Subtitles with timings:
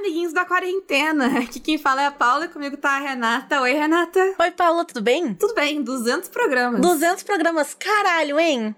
[0.00, 1.38] amiguinhos da quarentena.
[1.40, 3.60] Aqui quem fala é a Paula, comigo tá a Renata.
[3.60, 4.34] Oi, Renata.
[4.38, 5.34] Oi, Paula, tudo bem?
[5.34, 6.80] Tudo bem, 200 programas.
[6.80, 8.74] 200 programas, caralho, hein?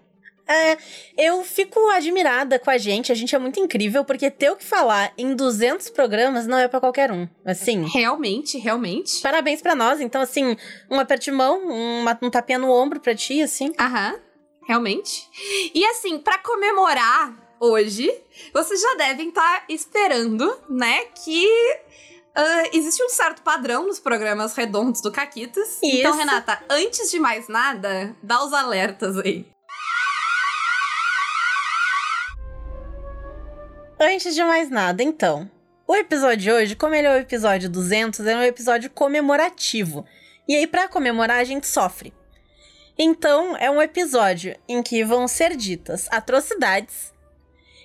[0.47, 0.77] É,
[1.17, 4.65] eu fico admirada com a gente, a gente é muito incrível, porque ter o que
[4.65, 7.87] falar em 200 programas não é para qualquer um, assim.
[7.87, 9.23] Realmente, realmente.
[9.23, 10.57] Parabéns para nós, então, assim,
[10.91, 13.73] um aperte de mão, uma, um tapinha no ombro pra ti, assim.
[13.79, 14.19] Aham,
[14.67, 15.23] realmente.
[15.73, 18.13] E assim, para comemorar hoje,
[18.53, 21.49] vocês já devem estar tá esperando, né, que
[22.35, 25.77] Uh, existe um certo padrão nos programas redondos do Caquitas.
[25.83, 25.99] Então, Isso.
[25.99, 29.47] Então, Renata, antes de mais nada, dá os alertas aí.
[34.01, 35.51] Antes de mais nada, então,
[35.87, 40.07] o episódio de hoje, como ele é o episódio 200, é um episódio comemorativo.
[40.49, 42.15] E aí, para comemorar, a gente sofre.
[42.99, 47.12] Então, é um episódio em que vão ser ditas atrocidades.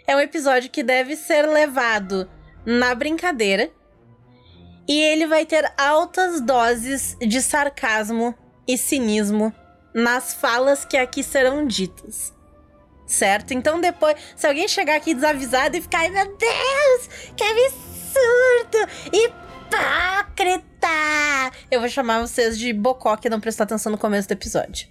[0.07, 2.29] É um episódio que deve ser levado
[2.65, 3.69] na brincadeira.
[4.87, 8.33] E ele vai ter altas doses de sarcasmo
[8.65, 9.53] e cinismo
[9.93, 12.37] nas falas que aqui serão ditas
[13.07, 13.53] certo?
[13.53, 18.77] Então depois, se alguém chegar aqui desavisado e ficar, ai meu Deus, que absurdo,
[19.13, 20.87] hipócrita,
[21.71, 24.87] eu vou chamar vocês de bocó que não prestou atenção no começo do episódio.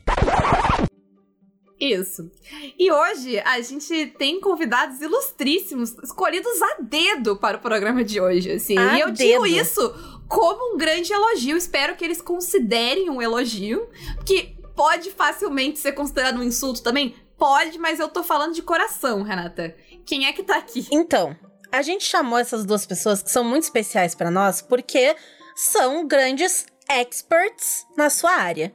[1.78, 2.30] Isso.
[2.78, 8.52] E hoje a gente tem convidados ilustríssimos, escolhidos a dedo para o programa de hoje,
[8.52, 8.78] assim.
[8.78, 9.16] A e eu dedo.
[9.16, 9.94] digo isso
[10.26, 11.56] como um grande elogio.
[11.56, 13.88] Espero que eles considerem um elogio,
[14.24, 17.14] que pode facilmente ser considerado um insulto também.
[17.36, 19.76] Pode, mas eu tô falando de coração, Renata.
[20.06, 20.86] Quem é que tá aqui?
[20.90, 21.36] Então,
[21.70, 25.14] a gente chamou essas duas pessoas que são muito especiais para nós porque
[25.54, 28.72] são grandes experts na sua área.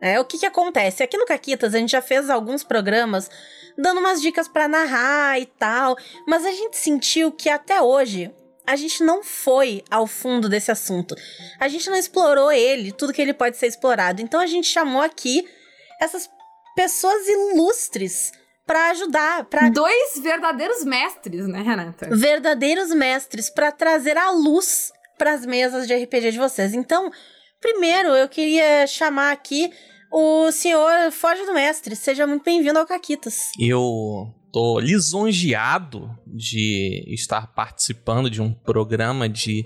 [0.00, 1.02] É, o que que acontece?
[1.02, 3.30] Aqui no Caquitas a gente já fez alguns programas
[3.76, 8.32] dando umas dicas para narrar e tal, mas a gente sentiu que até hoje
[8.66, 11.14] a gente não foi ao fundo desse assunto.
[11.58, 14.22] A gente não explorou ele, tudo que ele pode ser explorado.
[14.22, 15.46] Então a gente chamou aqui
[16.00, 16.30] essas
[16.76, 18.32] pessoas ilustres
[18.66, 22.08] para ajudar, para dois verdadeiros mestres, né, Renata?
[22.14, 26.72] Verdadeiros mestres para trazer a luz para as mesas de RPG de vocês.
[26.72, 27.10] Então,
[27.60, 29.72] primeiro eu queria chamar aqui
[30.10, 31.94] o senhor Foge do Mestre.
[31.94, 33.52] Seja muito bem-vindo ao Caquitas.
[33.58, 39.64] Eu tô lisonjeado de estar participando de um programa de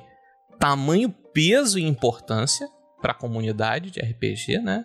[0.58, 2.68] tamanho, peso e importância
[3.00, 4.84] para a comunidade de RPG, né?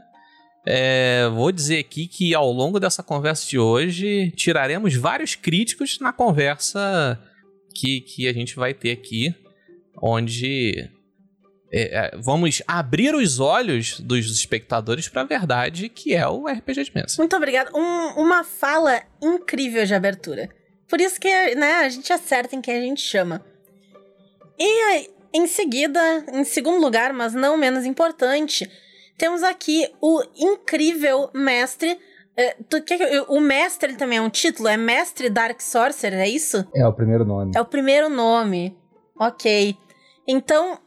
[0.66, 6.12] É, vou dizer aqui que ao longo dessa conversa de hoje tiraremos vários críticos na
[6.12, 7.20] conversa
[7.74, 9.34] que, que a gente vai ter aqui,
[10.02, 10.90] onde
[11.72, 16.86] é, é vamos abrir os olhos dos espectadores para a verdade que é o RPG
[16.86, 17.16] de mesa.
[17.18, 17.72] Muito obrigada.
[17.76, 20.50] Um, uma fala incrível de abertura.
[20.88, 23.46] Por isso que né, a gente acerta em quem a gente chama.
[24.58, 26.00] E em seguida,
[26.34, 28.70] em segundo lugar, mas não menos importante,
[29.18, 32.00] temos aqui o incrível mestre.
[32.36, 32.98] É, tu, que,
[33.28, 34.68] o mestre também é um título?
[34.68, 36.66] É Mestre Dark Sorcerer, é isso?
[36.74, 37.52] É o primeiro nome.
[37.56, 38.78] É o primeiro nome.
[39.20, 39.76] Ok.
[40.28, 40.80] Então,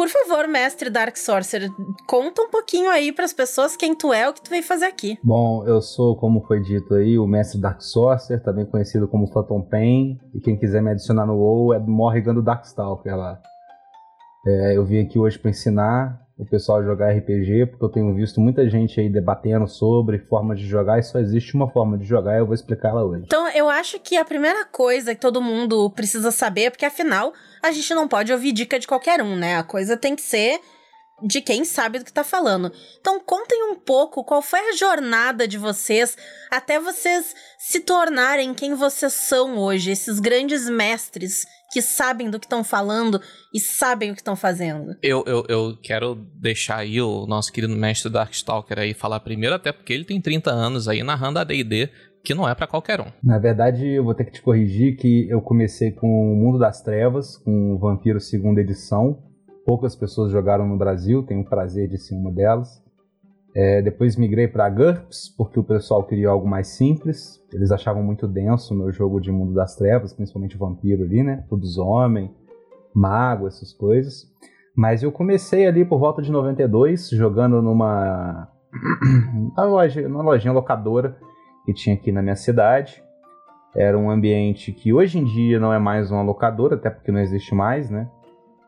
[0.00, 1.68] por favor, mestre Dark Sorcerer,
[2.06, 4.86] conta um pouquinho aí para as pessoas quem tu é, o que tu veio fazer
[4.86, 5.18] aqui.
[5.22, 9.60] Bom, eu sou, como foi dito aí, o mestre Dark Sorcerer, também conhecido como Phantom
[9.60, 13.42] Pain, e quem quiser me adicionar no WoW é Morrigan do Darkstalker lá.
[14.46, 18.40] É, eu vim aqui hoje para ensinar o pessoal jogar RPG, porque eu tenho visto
[18.40, 22.36] muita gente aí debatendo sobre formas de jogar e só existe uma forma de jogar
[22.36, 23.24] e eu vou explicar ela hoje.
[23.26, 27.34] Então, eu acho que a primeira coisa que todo mundo precisa saber é porque afinal
[27.62, 29.58] a gente não pode ouvir dica de qualquer um, né?
[29.58, 30.58] A coisa tem que ser
[31.22, 32.72] de quem sabe do que tá falando.
[32.98, 36.16] Então, contem um pouco qual foi a jornada de vocês
[36.50, 42.46] até vocês se tornarem quem vocês são hoje, esses grandes mestres que sabem do que
[42.46, 43.20] estão falando
[43.54, 44.96] e sabem o que estão fazendo.
[45.02, 49.72] Eu, eu, eu quero deixar aí o nosso querido mestre Darkstalker aí falar primeiro, até
[49.72, 51.88] porque ele tem 30 anos aí narrando a D&D,
[52.24, 53.06] que não é para qualquer um.
[53.22, 56.82] Na verdade, eu vou ter que te corrigir que eu comecei com o Mundo das
[56.82, 59.22] Trevas, com o Vampiro segunda edição.
[59.64, 62.82] Poucas pessoas jogaram no Brasil, tenho o prazer de ser uma delas.
[63.54, 67.42] É, depois migrei para GURPS, porque o pessoal queria algo mais simples.
[67.52, 71.44] Eles achavam muito denso o meu jogo de Mundo das Trevas, principalmente vampiro ali, né?
[71.50, 72.32] Lobisomem,
[72.94, 74.30] mago, essas coisas.
[74.74, 78.48] Mas eu comecei ali por volta de 92, jogando numa,
[79.56, 81.16] uma loja, numa lojinha locadora
[81.66, 83.02] que tinha aqui na minha cidade.
[83.74, 87.20] Era um ambiente que hoje em dia não é mais uma locadora, até porque não
[87.20, 88.08] existe mais, né?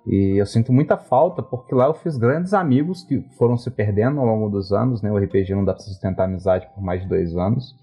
[0.07, 4.21] E eu sinto muita falta, porque lá eu fiz grandes amigos que foram se perdendo
[4.21, 5.13] ao longo dos anos, né?
[5.13, 7.77] O RPG não dá pra sustentar amizade por mais de dois anos.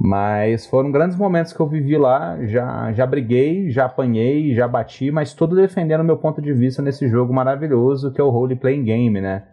[0.00, 2.42] Mas foram grandes momentos que eu vivi lá.
[2.46, 7.08] Já, já briguei, já apanhei, já bati, mas tudo defendendo meu ponto de vista nesse
[7.08, 9.44] jogo maravilhoso que é o Role Playing Game, né?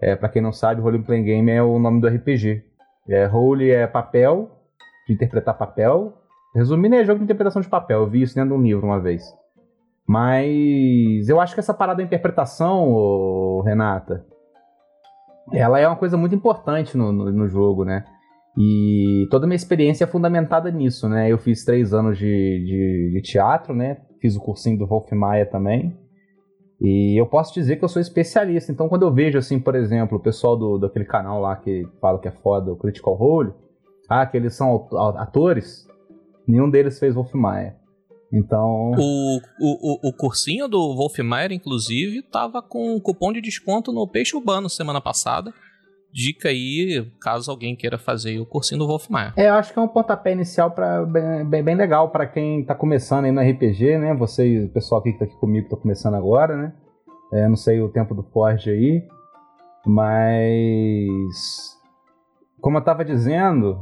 [0.00, 2.64] É, para quem não sabe, Role Playing Game é o nome do RPG.
[3.08, 4.50] É, role é papel,
[5.06, 6.14] de interpretar papel.
[6.54, 8.00] Resumindo, é jogo de interpretação de papel.
[8.00, 9.22] Eu vi isso dentro de um livro uma vez.
[10.06, 14.24] Mas eu acho que essa parada da interpretação, Renata,
[15.52, 18.04] ela é uma coisa muito importante no, no, no, jogo, né?
[18.56, 21.30] E toda a minha experiência é fundamentada nisso, né?
[21.30, 23.98] Eu fiz três anos de, de, de teatro, né?
[24.20, 25.96] Fiz o cursinho do Wolf Maia também.
[26.80, 28.72] E eu posso dizer que eu sou especialista.
[28.72, 32.18] Então, quando eu vejo, assim, por exemplo, o pessoal do, daquele canal lá que fala
[32.18, 33.52] que é foda, o Critical Role,
[34.08, 35.86] ah, que eles são atores,
[36.46, 37.76] nenhum deles fez Wolf Maia.
[38.32, 38.92] Então.
[38.96, 44.34] O, o, o cursinho do Wolf Maia, inclusive, tava com cupom de desconto no Peixe
[44.34, 45.52] Urbano semana passada.
[46.10, 49.32] Dica aí, caso alguém queira fazer o cursinho do Wolf Maia.
[49.36, 52.74] É, eu acho que é um pontapé inicial para bem, bem, legal para quem tá
[52.74, 54.14] começando aí no RPG, né?
[54.14, 56.72] Você, o pessoal aqui que tá aqui comigo tá começando agora, né?
[57.32, 59.02] É, não sei o tempo do Forge aí,
[59.86, 61.78] mas
[62.60, 63.78] como eu tava dizendo,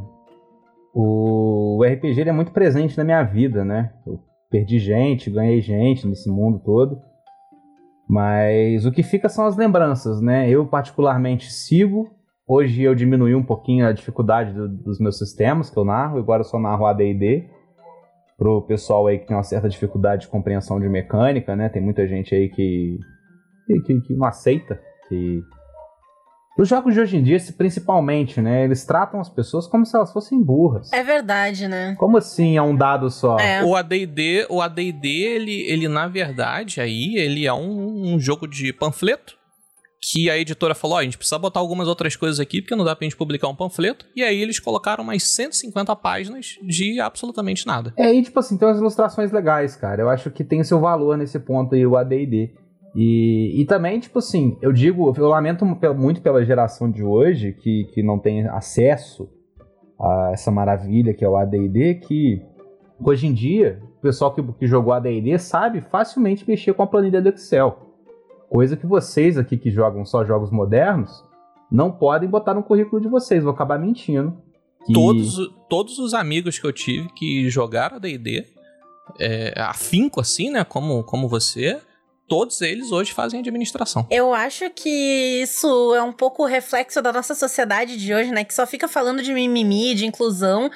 [0.94, 3.92] o RPG é muito presente na minha vida, né?
[4.06, 4.20] Eu
[4.50, 7.00] perdi gente, ganhei gente nesse mundo todo.
[8.08, 10.50] Mas o que fica são as lembranças, né?
[10.50, 12.10] Eu particularmente sigo.
[12.46, 16.18] Hoje eu diminui um pouquinho a dificuldade do, dos meus sistemas que eu narro.
[16.18, 17.48] Agora eu só narro AD&D.
[18.36, 21.68] Pro pessoal aí que tem uma certa dificuldade de compreensão de mecânica, né?
[21.68, 22.98] Tem muita gente aí que,
[23.86, 25.42] que, que não aceita que
[26.60, 28.64] os jogos de hoje em dia, principalmente, né?
[28.64, 30.92] Eles tratam as pessoas como se elas fossem burras.
[30.92, 31.94] É verdade, né?
[31.98, 33.38] Como assim é um dado só?
[33.38, 33.64] É.
[33.64, 38.72] O AD&D, o AD&D, ele, ele na verdade aí, ele é um, um jogo de
[38.72, 39.40] panfleto
[40.02, 42.84] que a editora falou, oh, a gente precisa botar algumas outras coisas aqui, porque não
[42.84, 44.06] dá pra gente publicar um panfleto.
[44.16, 47.92] E aí eles colocaram mais 150 páginas de absolutamente nada.
[47.96, 50.00] É, e tipo assim, tem umas ilustrações legais, cara.
[50.00, 52.50] Eu acho que tem seu valor nesse ponto aí, o AD&D.
[52.94, 57.84] E, e também, tipo assim, eu digo, eu lamento muito pela geração de hoje que,
[57.92, 59.28] que não tem acesso
[59.98, 62.42] a essa maravilha que é o AD&D, que
[63.02, 67.22] hoje em dia, o pessoal que, que jogou AD&D sabe facilmente mexer com a planilha
[67.22, 67.78] do Excel.
[68.48, 71.24] Coisa que vocês aqui que jogam só jogos modernos
[71.70, 74.36] não podem botar no currículo de vocês, vou acabar mentindo.
[74.84, 74.92] Que...
[74.92, 75.38] Todos,
[75.68, 78.44] todos os amigos que eu tive que jogaram AD&D,
[79.20, 81.80] é, afinco assim, né, como, como você
[82.30, 84.06] todos eles hoje fazem administração.
[84.08, 88.44] Eu acho que isso é um pouco reflexo da nossa sociedade de hoje, né?
[88.44, 90.70] Que só fica falando de mimimi, de inclusão,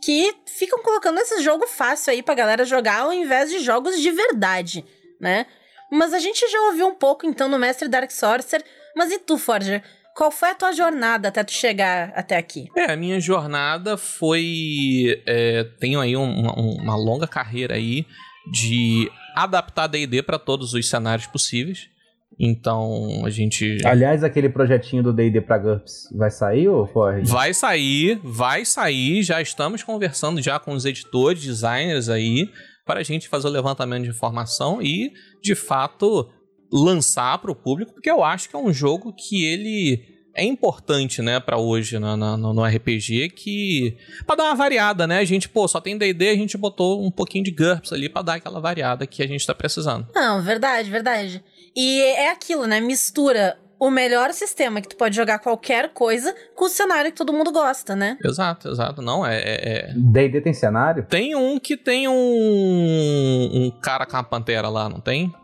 [0.00, 4.12] que ficam colocando esse jogo fácil aí pra galera jogar ao invés de jogos de
[4.12, 4.84] verdade,
[5.20, 5.46] né?
[5.90, 8.64] Mas a gente já ouviu um pouco então no Mestre Dark Sorcerer,
[8.96, 9.82] mas e tu, Forger?
[10.14, 12.68] Qual foi a tua jornada até tu chegar até aqui?
[12.76, 15.20] É, a minha jornada foi.
[15.26, 18.06] É, tenho aí uma, uma longa carreira aí
[18.52, 21.90] de adaptar D&D para todos os cenários possíveis.
[22.38, 23.78] Então, a gente.
[23.84, 27.30] Aliás, aquele projetinho do DD pra GURPS vai sair ou pode?
[27.30, 29.22] Vai sair, vai sair.
[29.22, 32.48] Já estamos conversando já com os editores, designers aí,
[32.86, 35.12] para a gente fazer o levantamento de informação e,
[35.42, 36.28] de fato,
[36.72, 41.20] lançar para o público, porque eu acho que é um jogo que ele é importante,
[41.20, 43.96] né, para hoje no, no, no, RPG que
[44.26, 45.18] para dar uma variada, né?
[45.18, 48.22] A gente, pô, só tem D&D, a gente botou um pouquinho de GURPS ali para
[48.22, 50.06] dar aquela variada que a gente tá precisando.
[50.14, 51.44] Não, verdade, verdade.
[51.76, 52.80] E é aquilo, né?
[52.80, 57.32] Mistura o melhor sistema que tu pode jogar qualquer coisa com o cenário que todo
[57.32, 58.16] mundo gosta, né?
[58.24, 59.02] Exato, exato.
[59.02, 59.92] Não, é.
[59.96, 60.40] D&D é...
[60.40, 61.04] tem cenário?
[61.04, 65.34] Tem um que tem um, um cara com a pantera lá, não tem?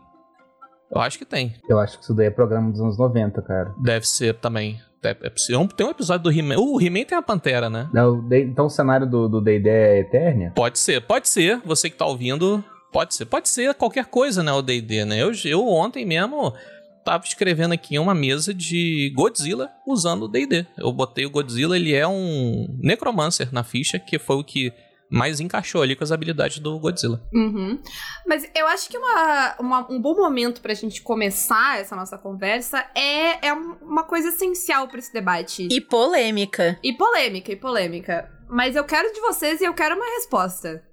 [0.91, 1.53] Eu acho que tem.
[1.67, 3.73] Eu acho que isso daí é programa dos anos 90, cara.
[3.77, 4.79] Deve ser também.
[5.03, 5.29] É, é.
[5.75, 6.57] Tem um episódio do He-Man.
[6.57, 7.89] Uh, o He-Man tem a Pantera, né?
[7.93, 10.51] Não, então o cenário do D&D é Eternia?
[10.55, 11.61] Pode ser, pode ser.
[11.65, 13.25] Você que tá ouvindo, pode ser.
[13.25, 15.21] Pode ser qualquer coisa, né, o D&D, né?
[15.21, 16.53] Eu, eu ontem mesmo
[17.05, 20.65] tava escrevendo aqui uma mesa de Godzilla usando o D&D.
[20.77, 24.73] Eu botei o Godzilla, ele é um necromancer na ficha, que foi o que
[25.09, 27.21] mais encaixou ali com as habilidades do Godzilla.
[27.33, 27.79] Uhum.
[28.27, 32.85] Mas eu acho que uma, uma, um bom momento pra gente começar essa nossa conversa
[32.95, 35.67] é, é uma coisa essencial para esse debate.
[35.71, 36.77] E polêmica.
[36.83, 38.31] E polêmica, e polêmica.
[38.47, 40.83] Mas eu quero de vocês e eu quero uma resposta.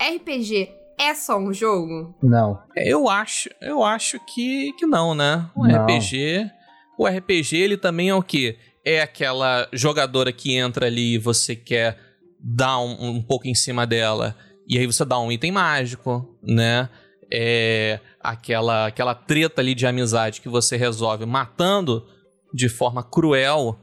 [0.00, 2.14] RPG é só um jogo?
[2.22, 2.60] Não.
[2.76, 5.48] Eu acho, eu acho que, que não, né?
[5.54, 5.84] O não.
[5.84, 6.50] RPG,
[6.98, 8.58] o RPG ele também é o quê?
[8.84, 11.96] É aquela jogadora que entra ali e você quer
[12.42, 14.36] dá um, um pouco em cima dela
[14.68, 16.88] e aí você dá um item mágico, né?
[17.30, 22.06] É aquela, aquela treta ali de amizade que você resolve matando
[22.52, 23.78] de forma cruel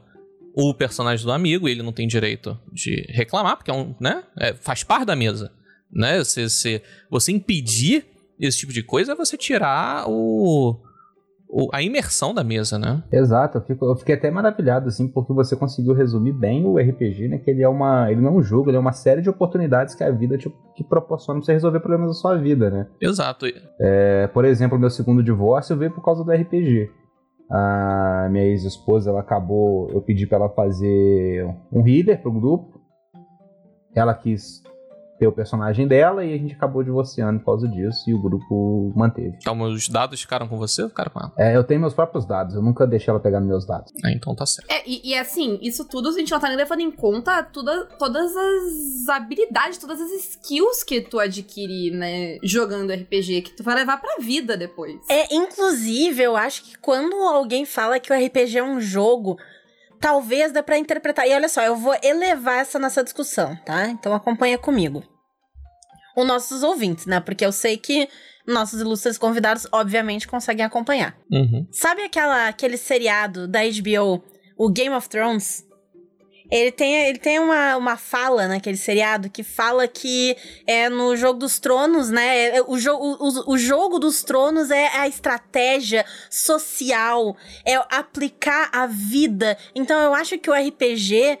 [0.54, 4.24] o personagem do amigo, ele não tem direito de reclamar, porque é um, né?
[4.38, 5.52] É, faz parte da mesa.
[5.92, 6.18] Né?
[6.18, 8.06] Você, você, você impedir
[8.38, 10.82] esse tipo de coisa é você tirar o, o,
[11.72, 13.02] a imersão da mesa, né?
[13.10, 17.28] Exato, eu, fico, eu, fiquei até maravilhado, assim, porque você conseguiu resumir bem o RPG,
[17.28, 17.38] né?
[17.38, 18.10] Que ele é uma.
[18.10, 20.48] Ele não é um jogo, ele é uma série de oportunidades que a vida te,
[20.74, 22.86] te proporciona pra você resolver problemas da sua vida, né?
[23.00, 23.46] Exato.
[23.80, 26.88] É, por exemplo, meu segundo divórcio veio por causa do RPG.
[27.50, 29.90] A minha ex-esposa, ela acabou.
[29.90, 32.80] Eu pedi para ela fazer um healer pro grupo.
[33.92, 34.62] Ela quis
[35.20, 38.90] ter o personagem dela e a gente acabou divorciando por causa disso e o grupo
[38.96, 39.36] manteve.
[39.38, 41.32] Então, os dados ficaram com você ou ficaram com ela?
[41.36, 43.92] É, eu tenho meus próprios dados, eu nunca deixei ela pegar nos meus dados.
[44.02, 44.70] É, então tá certo.
[44.70, 47.84] É, e, e, assim, isso tudo a gente não tá nem levando em conta toda,
[47.98, 53.74] todas as habilidades, todas as skills que tu adquire, né, jogando RPG, que tu vai
[53.74, 54.96] levar pra vida depois.
[55.10, 59.36] É, inclusive, eu acho que quando alguém fala que o RPG é um jogo
[60.00, 61.28] talvez dê para interpretar.
[61.28, 63.88] E olha só, eu vou elevar essa nossa discussão, tá?
[63.88, 65.04] Então acompanha comigo.
[66.16, 67.20] Os nossos ouvintes, né?
[67.20, 68.08] Porque eu sei que
[68.46, 71.16] nossos ilustres convidados, obviamente, conseguem acompanhar.
[71.30, 71.66] Uhum.
[71.70, 74.22] Sabe aquela, aquele seriado da HBO,
[74.56, 75.64] o Game of Thrones?
[76.50, 81.38] Ele tem, ele tem uma, uma fala naquele seriado que fala que é no jogo
[81.38, 82.56] dos tronos, né?
[82.56, 88.86] É, o, jo o, o jogo dos tronos é a estratégia social, é aplicar a
[88.86, 89.56] vida.
[89.74, 91.38] Então eu acho que o RPG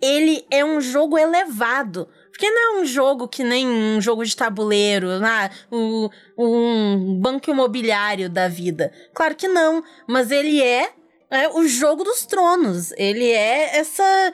[0.00, 2.08] ele é um jogo elevado.
[2.30, 5.50] Porque não é um jogo que nem um jogo de tabuleiro, né?
[5.70, 8.92] um, um banco imobiliário da vida.
[9.14, 10.90] Claro que não, mas ele é
[11.30, 12.92] é o jogo dos tronos.
[12.92, 14.32] Ele é essa.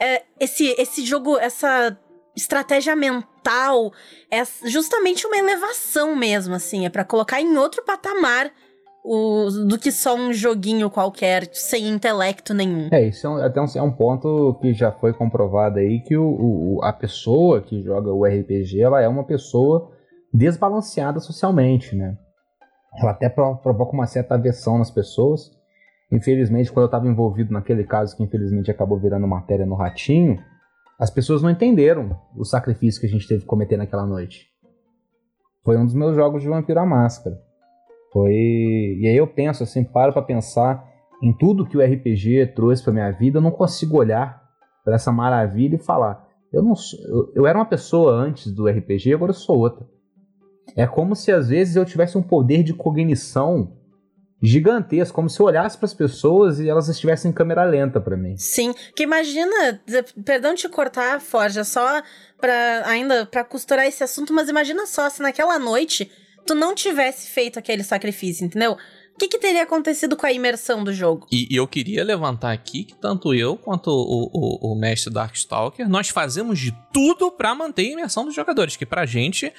[0.00, 1.96] É, esse, esse jogo, essa
[2.36, 3.92] estratégia mental.
[4.30, 6.86] É justamente uma elevação mesmo, assim.
[6.86, 8.52] É para colocar em outro patamar
[9.04, 12.88] o, do que só um joguinho qualquer, sem intelecto nenhum.
[12.92, 16.16] É, isso é um, até um, é um ponto que já foi comprovado aí, que
[16.16, 16.24] o,
[16.76, 19.90] o, a pessoa que joga o RPG, ela é uma pessoa
[20.32, 22.16] desbalanceada socialmente, né?
[23.00, 25.50] Ela até provoca uma certa aversão nas pessoas,
[26.10, 30.38] Infelizmente, quando eu estava envolvido naquele caso que infelizmente acabou virando matéria no Ratinho,
[30.98, 34.46] as pessoas não entenderam o sacrifício que a gente teve que cometer naquela noite.
[35.64, 37.38] Foi um dos meus jogos de Vampiro à Máscara.
[38.12, 38.32] Foi.
[38.32, 40.82] E aí eu penso assim, paro para pensar
[41.22, 44.42] em tudo que o RPG trouxe para minha vida, eu não consigo olhar
[44.84, 46.98] para essa maravilha e falar, eu não sou...
[47.00, 49.86] eu, eu era uma pessoa antes do RPG, agora eu sou outra.
[50.76, 53.77] É como se às vezes eu tivesse um poder de cognição
[54.40, 58.16] gigantesco, como se eu olhasse para as pessoas e elas estivessem em câmera lenta para
[58.16, 58.36] mim.
[58.36, 59.80] Sim, que imagina,
[60.24, 62.02] perdão te cortar, Forja, só
[62.40, 66.10] para ainda para costurar esse assunto, mas imagina só se naquela noite
[66.46, 68.72] tu não tivesse feito aquele sacrifício, entendeu?
[68.72, 71.26] O que, que teria acontecido com a imersão do jogo?
[71.32, 75.88] E, e eu queria levantar aqui que tanto eu quanto o, o, o mestre Darkstalker,
[75.88, 79.52] nós fazemos de tudo para manter a imersão dos jogadores, que pra gente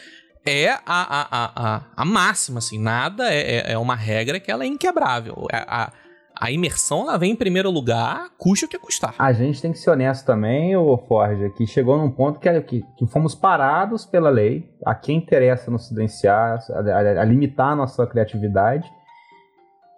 [0.50, 2.80] é a, a, a, a, máxima, assim.
[2.80, 5.46] Nada é, é, é uma regra que ela é inquebrável.
[5.52, 5.92] É, a,
[6.40, 9.14] a imersão ela vem em primeiro lugar, custa o que custar.
[9.20, 12.82] A gente tem que ser honesto também, o Forja, que chegou num ponto que, que,
[12.98, 18.08] que, fomos parados pela lei, a quem interessa nos silenciar, a, a, limitar a nossa
[18.08, 18.90] criatividade,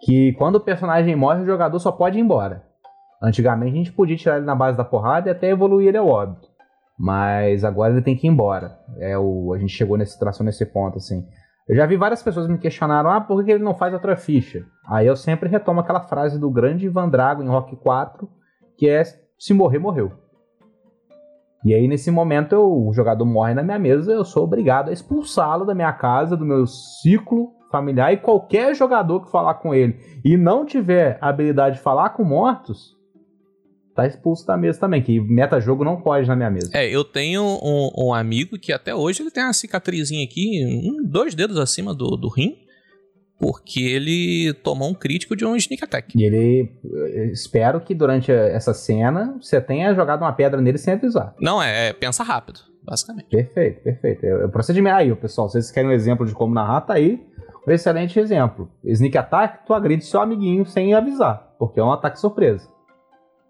[0.04, 2.64] que quando o personagem morre, o jogador só pode ir embora.
[3.22, 6.08] Antigamente a gente podia tirar ele na base da porrada e até evoluir ele ao
[6.08, 6.48] óbito.
[7.02, 8.78] Mas agora ele tem que ir embora.
[9.00, 11.26] É o, a gente chegou nesse tração nesse ponto, assim.
[11.68, 14.64] Eu já vi várias pessoas me questionaram, ah, por que ele não faz outra ficha?
[14.88, 18.28] Aí eu sempre retomo aquela frase do grande Ivan Drago em Rock 4,
[18.78, 19.02] que é
[19.36, 20.12] se morrer, morreu.
[21.64, 24.92] E aí, nesse momento, eu, o jogador morre na minha mesa, eu sou obrigado a
[24.92, 29.98] expulsá-lo da minha casa, do meu ciclo familiar, e qualquer jogador que falar com ele
[30.24, 32.96] e não tiver habilidade de falar com mortos,
[33.94, 36.70] tá expulso da mesa também, que meta-jogo não pode na minha mesa.
[36.74, 41.04] É, eu tenho um, um, amigo que até hoje ele tem uma cicatrizinha aqui, um,
[41.04, 42.56] dois dedos acima do, do rim,
[43.38, 46.16] porque ele tomou um crítico de um sneak attack.
[46.16, 46.70] E ele.
[47.32, 51.34] Espero que durante essa cena você tenha jogado uma pedra nele sem avisar.
[51.40, 53.28] Não, é, é pensa rápido, basicamente.
[53.28, 54.24] Perfeito, perfeito.
[54.24, 54.96] É, o procedimento.
[54.96, 57.20] Aí, pessoal, se vocês querem um exemplo de como narrar, tá aí.
[57.66, 58.70] Um excelente exemplo.
[58.84, 62.68] Sneak attack, tu agride seu amiguinho sem avisar, porque é um ataque surpresa.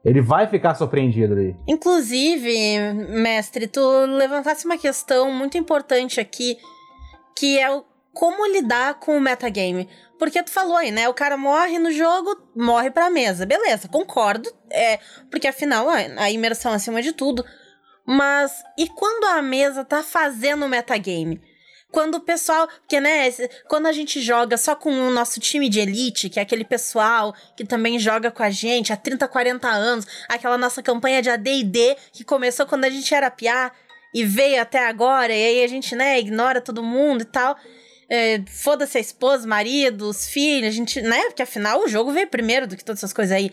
[0.04, 1.56] Ele vai ficar surpreendido ali.
[1.66, 6.58] Inclusive, mestre, tu levantasse uma questão muito importante aqui,
[7.36, 9.88] que é o como lidar com o metagame.
[10.18, 11.08] Porque tu falou aí, né?
[11.08, 13.46] O cara morre no jogo, morre pra mesa.
[13.46, 14.52] Beleza, concordo.
[14.70, 14.98] É,
[15.30, 17.44] porque afinal, a imersão acima de tudo.
[18.06, 21.40] Mas e quando a mesa tá fazendo o metagame?
[21.92, 22.66] Quando o pessoal.
[22.66, 23.30] Porque, né,
[23.68, 27.34] quando a gente joga só com o nosso time de elite, que é aquele pessoal
[27.56, 31.96] que também joga com a gente há 30, 40 anos, aquela nossa campanha de ADD
[32.12, 33.70] que começou quando a gente era piá
[34.14, 37.56] e veio até agora, e aí a gente, né, ignora todo mundo e tal.
[38.10, 41.22] É, Foda-se a esposa, marido, os filhos, a gente, né?
[41.24, 43.50] Porque afinal o jogo veio primeiro do que todas essas coisas aí.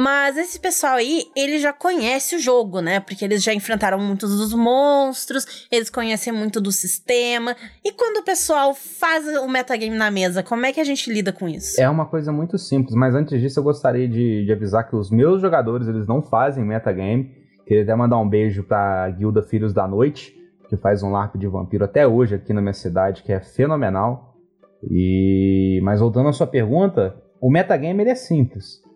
[0.00, 3.00] Mas esse pessoal aí, ele já conhece o jogo, né?
[3.00, 7.56] Porque eles já enfrentaram muitos dos monstros, eles conhecem muito do sistema.
[7.84, 11.32] E quando o pessoal faz o metagame na mesa, como é que a gente lida
[11.32, 11.80] com isso?
[11.80, 15.10] É uma coisa muito simples, mas antes disso eu gostaria de, de avisar que os
[15.10, 17.32] meus jogadores, eles não fazem metagame.
[17.66, 20.32] Queria até mandar um beijo pra Guilda Filhos da Noite,
[20.68, 24.36] que faz um LARP de vampiro até hoje aqui na minha cidade, que é fenomenal.
[24.80, 28.86] E Mas voltando à sua pergunta, o metagame ele é simples.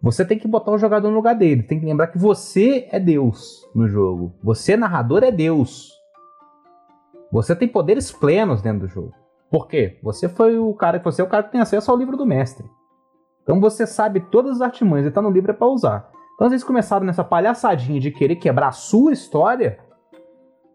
[0.00, 1.62] Você tem que botar o jogador no lugar dele.
[1.62, 4.32] Tem que lembrar que você é Deus no jogo.
[4.42, 5.92] Você, narrador, é Deus.
[7.32, 9.12] Você tem poderes plenos dentro do jogo.
[9.50, 9.98] Por quê?
[10.02, 12.66] Você foi o cara, você é o cara que tem acesso ao livro do mestre.
[13.42, 16.10] Então você sabe todas as artimanhas e tá no livro é para usar.
[16.34, 19.78] Então vocês começaram nessa palhaçadinha de querer quebrar a sua história.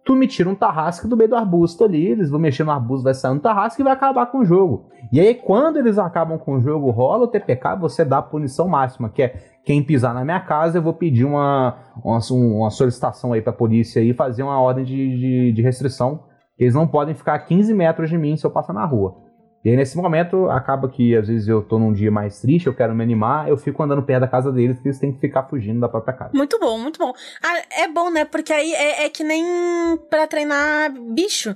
[0.05, 3.05] Tu me tira um tarrasque do meio do arbusto ali, eles vão mexer no arbusto,
[3.05, 4.89] vai sair um tarrasque e vai acabar com o jogo.
[5.11, 8.67] E aí, quando eles acabam com o jogo, rola o TPK, você dá a punição
[8.67, 9.33] máxima, que é
[9.63, 14.01] quem pisar na minha casa, eu vou pedir uma, uma, uma solicitação aí pra polícia
[14.01, 16.25] e fazer uma ordem de, de, de restrição.
[16.59, 19.22] Eles não podem ficar a 15 metros de mim se eu passar na rua.
[19.63, 22.73] E aí, nesse momento, acaba que às vezes eu tô num dia mais triste, eu
[22.73, 25.43] quero me animar, eu fico andando perto da casa deles, porque eles têm que ficar
[25.43, 26.31] fugindo da própria casa.
[26.33, 27.13] Muito bom, muito bom.
[27.41, 28.25] Ah, é bom, né?
[28.25, 31.55] Porque aí é, é que nem para treinar bicho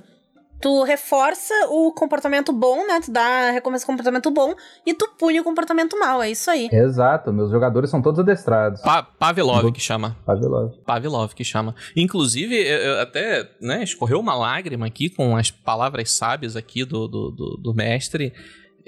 [0.60, 3.00] tu reforça o comportamento bom, né?
[3.00, 6.22] Tu dá recompensa comportamento bom e tu pune o comportamento mal.
[6.22, 6.68] É isso aí.
[6.72, 8.80] Exato, meus jogadores são todos adestrados.
[8.82, 10.16] Pa Pavlov que chama.
[10.24, 10.72] Pavlov.
[10.84, 11.74] Pavlov que chama.
[11.96, 17.30] Inclusive, eu até, né, escorreu uma lágrima aqui com as palavras sábias aqui do, do,
[17.30, 18.32] do, do mestre.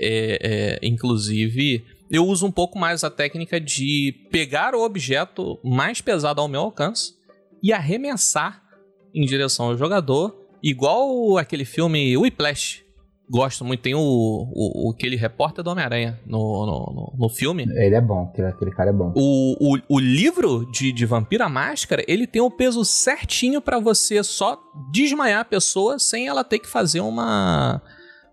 [0.02, 6.00] É, é, inclusive, eu uso um pouco mais a técnica de pegar o objeto mais
[6.00, 7.14] pesado ao meu alcance
[7.62, 8.62] e arremessar
[9.14, 12.85] em direção ao jogador Igual aquele filme Whiplash.
[13.31, 13.81] Gosto muito.
[13.81, 17.62] Tem o, o, aquele repórter do Homem-Aranha no, no, no, filme.
[17.62, 19.12] Ele é bom, aquele cara é bom.
[19.14, 24.25] O, o, o livro de, de Vampira Máscara, ele tem o peso certinho para você
[24.25, 27.81] só desmaiar a pessoa sem ela ter que fazer uma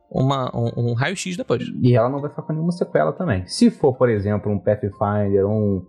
[0.10, 1.64] uma, um, um raio-x depois.
[1.84, 3.46] E ela não vai ficar com nenhuma sequela também.
[3.46, 5.86] Se for, por exemplo, um Pathfinder, um,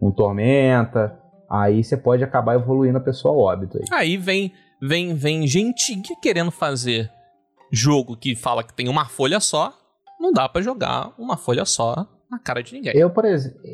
[0.00, 1.18] um Tormenta,
[1.50, 3.78] aí você pode acabar evoluindo a pessoa ao óbito.
[3.78, 7.08] Aí, aí vem vem, vem gente querendo fazer
[7.70, 9.72] jogo que fala que tem uma folha só,
[10.18, 12.96] não dá para jogar uma folha só na cara de ninguém.
[12.96, 13.24] Eu por,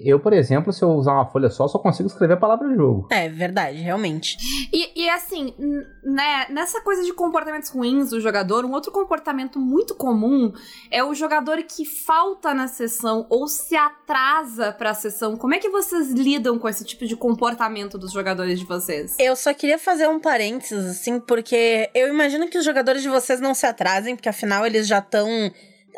[0.05, 3.07] eu, por exemplo, se eu usar uma folha só, só consigo escrever a palavra jogo.
[3.09, 4.37] É, verdade, realmente.
[4.73, 5.55] E, e assim,
[6.03, 10.53] né, nessa coisa de comportamentos ruins do jogador, um outro comportamento muito comum
[10.91, 15.37] é o jogador que falta na sessão ou se atrasa pra sessão.
[15.37, 19.15] Como é que vocês lidam com esse tipo de comportamento dos jogadores de vocês?
[19.21, 23.41] Eu só queria fazer um parênteses, assim, porque eu imagino que os jogadores de vocês
[23.41, 25.29] não se atrasem, porque afinal eles já estão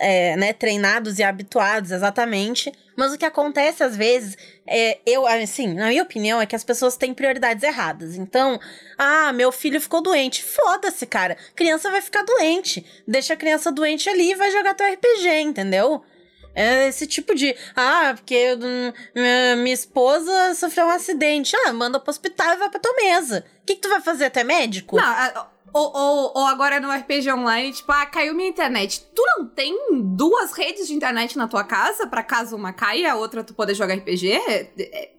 [0.00, 2.72] é, né, treinados e habituados exatamente.
[2.96, 4.36] Mas o que acontece às vezes
[4.66, 8.16] é, eu, assim, na minha opinião, é que as pessoas têm prioridades erradas.
[8.16, 8.58] Então,
[8.96, 10.42] ah, meu filho ficou doente.
[10.42, 11.36] Foda-se, cara.
[11.54, 12.84] Criança vai ficar doente.
[13.06, 16.02] Deixa a criança doente ali e vai jogar teu RPG, entendeu?
[16.54, 17.54] É esse tipo de.
[17.76, 21.56] Ah, porque hum, minha, minha, esposa sofreu um acidente.
[21.64, 23.44] Ah, manda pro hospital e vai pra tua mesa.
[23.62, 24.24] O que, que tu vai fazer?
[24.24, 24.96] até médico?
[24.96, 29.06] Não, ou, ou, ou, agora no RPG Online, tipo, ah, caiu minha internet.
[29.14, 29.74] Tu não tem
[30.16, 33.54] duas redes de internet na tua casa para caso uma caia e a outra tu
[33.54, 34.28] poder jogar RPG?
[34.28, 35.10] O é, é,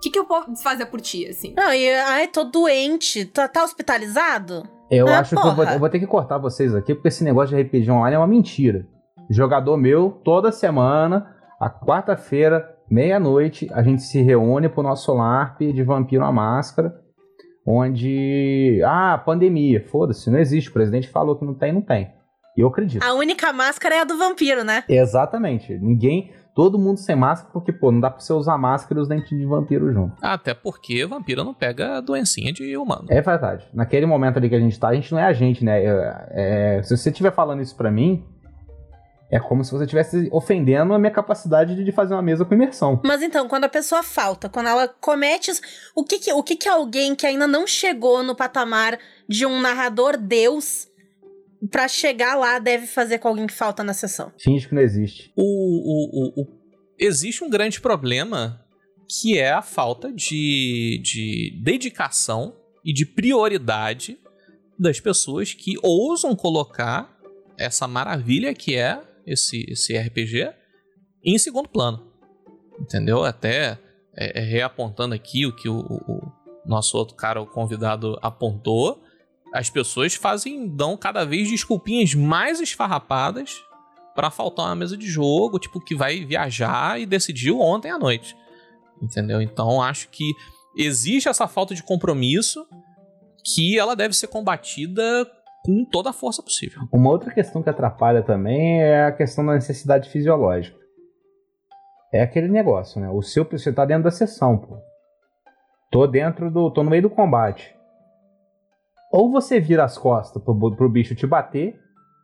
[0.00, 1.52] que, que eu posso fazer por ti, assim?
[1.56, 3.24] Não, e ai, tô doente.
[3.24, 4.68] Tá, tá hospitalizado?
[4.90, 5.42] Eu ah, acho porra.
[5.42, 7.90] que eu vou, eu vou, ter que cortar vocês aqui, porque esse negócio de RPG
[7.90, 8.86] Online é uma mentira.
[9.28, 15.82] Jogador meu, toda semana, a quarta-feira, meia-noite, a gente se reúne pro nosso LARP de
[15.82, 16.94] Vampiro à Máscara
[17.68, 18.80] onde.
[18.84, 20.70] Ah, pandemia, foda-se, não existe.
[20.70, 22.10] O presidente falou que não tem, não tem.
[22.56, 23.02] E eu acredito.
[23.02, 24.82] A única máscara é a do vampiro, né?
[24.88, 25.76] Exatamente.
[25.78, 26.32] Ninguém.
[26.54, 29.28] Todo mundo sem máscara, porque, pô, não dá pra você usar máscara e os dentes
[29.28, 30.16] de vampiro junto.
[30.20, 33.06] Até porque vampiro não pega doencinha de humano.
[33.08, 33.64] É verdade.
[33.72, 35.84] Naquele momento ali que a gente tá, a gente não é a gente, né?
[35.84, 38.24] É, é, se você estiver falando isso pra mim,
[39.30, 43.00] é como se você estivesse ofendendo a minha capacidade de fazer uma mesa com imersão.
[43.04, 45.50] Mas então, quando a pessoa falta, quando ela comete.
[45.94, 49.60] O que que, o que, que alguém que ainda não chegou no patamar de um
[49.60, 50.88] narrador Deus
[51.70, 54.32] para chegar lá deve fazer com alguém que falta na sessão?
[54.38, 55.30] Finge que não existe.
[55.36, 56.46] O, o, o, o,
[56.98, 58.64] existe um grande problema
[59.08, 64.18] que é a falta de, de dedicação e de prioridade
[64.78, 67.18] das pessoas que ousam colocar
[67.58, 70.52] essa maravilha que é esse, esse RPG
[71.24, 72.12] em segundo plano.
[72.78, 73.24] Entendeu?
[73.24, 73.78] Até
[74.16, 76.32] é, é, reapontando aqui o que o, o,
[76.66, 79.02] nosso outro cara, o convidado, apontou.
[79.52, 83.62] As pessoas fazem, dão cada vez desculpinhas mais esfarrapadas
[84.14, 88.36] para faltar uma mesa de jogo, tipo, que vai viajar e decidiu ontem à noite.
[89.00, 89.40] Entendeu?
[89.40, 90.32] Então acho que
[90.76, 92.66] existe essa falta de compromisso
[93.54, 95.24] que ela deve ser combatida
[95.68, 96.80] com toda a força possível.
[96.90, 100.78] Uma outra questão que atrapalha também é a questão da necessidade fisiológica.
[102.10, 103.10] É aquele negócio, né?
[103.10, 104.78] O seu você tá dentro da sessão, pô.
[105.90, 106.70] Tô dentro do.
[106.70, 107.76] tô no meio do combate.
[109.12, 111.78] Ou você vira as costas pro, pro bicho te bater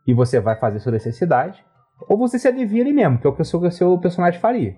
[0.07, 1.63] e você vai fazer sua necessidade,
[2.09, 4.39] ou você se alivia ali mesmo, que é o que o seu, o seu personagem
[4.39, 4.75] faria.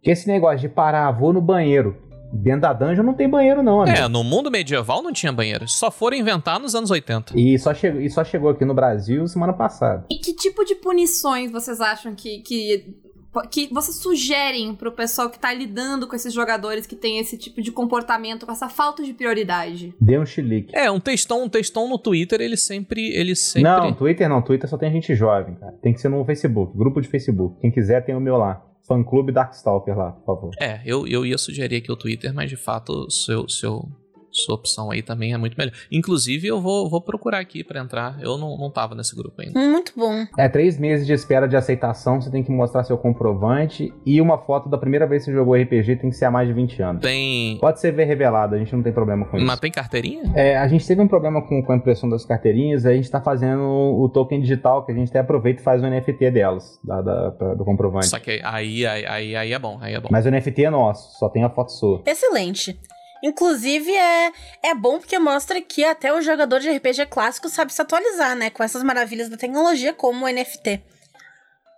[0.00, 1.96] Que esse negócio de parar, vou no banheiro,
[2.32, 3.96] Dentro da dungeon não tem banheiro, não, amigo.
[3.96, 5.68] É, no mundo medieval não tinha banheiro.
[5.68, 7.38] Só foram inventar nos anos 80.
[7.38, 10.06] E só, chegou, e só chegou aqui no Brasil semana passada.
[10.10, 13.02] E que tipo de punições vocês acham que, que
[13.50, 17.62] que vocês sugerem pro pessoal que tá lidando com esses jogadores que tem esse tipo
[17.62, 19.94] de comportamento, com essa falta de prioridade?
[19.98, 20.76] Dê um chilique.
[20.76, 23.62] É, um textão, um textão no Twitter, ele sempre, ele sempre...
[23.62, 25.72] Não, Twitter não, Twitter só tem gente jovem, cara.
[25.80, 27.58] Tem que ser no Facebook, grupo de Facebook.
[27.60, 28.62] Quem quiser tem o meu lá.
[28.82, 30.50] Fã Clube Darkstalker lá, por favor.
[30.60, 33.88] É, eu, eu ia sugerir aqui o Twitter, mas de fato, seu, seu,
[34.32, 35.72] sua opção aí também é muito melhor.
[35.90, 38.18] Inclusive, eu vou, vou procurar aqui para entrar.
[38.20, 39.58] Eu não, não tava nesse grupo ainda.
[39.58, 40.24] Muito bom.
[40.38, 44.38] É três meses de espera de aceitação, você tem que mostrar seu comprovante e uma
[44.38, 46.82] foto da primeira vez que você jogou RPG tem que ser há mais de 20
[46.82, 47.02] anos.
[47.02, 47.58] Tem.
[47.58, 49.46] Pode ser ver revelado, a gente não tem problema com isso.
[49.46, 50.22] Mas tem carteirinha?
[50.34, 53.20] É, a gente teve um problema com, com a impressão das carteirinhas, a gente tá
[53.20, 57.02] fazendo o token digital, que a gente até aproveita e faz o NFT delas, da,
[57.02, 58.06] da, do comprovante.
[58.06, 60.08] Só que aí, aí, aí, aí é bom, aí é bom.
[60.10, 62.02] Mas o NFT é nosso, só tem a foto sua.
[62.06, 62.78] Excelente.
[63.22, 64.32] Inclusive, é,
[64.62, 68.50] é bom porque mostra que até o jogador de RPG clássico sabe se atualizar, né?
[68.50, 70.82] Com essas maravilhas da tecnologia, como o NFT.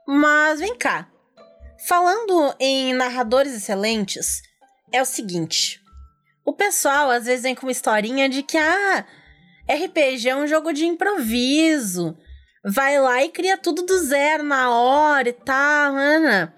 [0.07, 1.07] Mas vem cá.
[1.87, 4.41] Falando em narradores excelentes,
[4.91, 5.83] é o seguinte.
[6.47, 9.05] O pessoal às vezes vem com uma historinha de que, ah,
[9.69, 12.17] RPG é um jogo de improviso.
[12.65, 16.55] Vai lá e cria tudo do zero na hora e tal, Ana.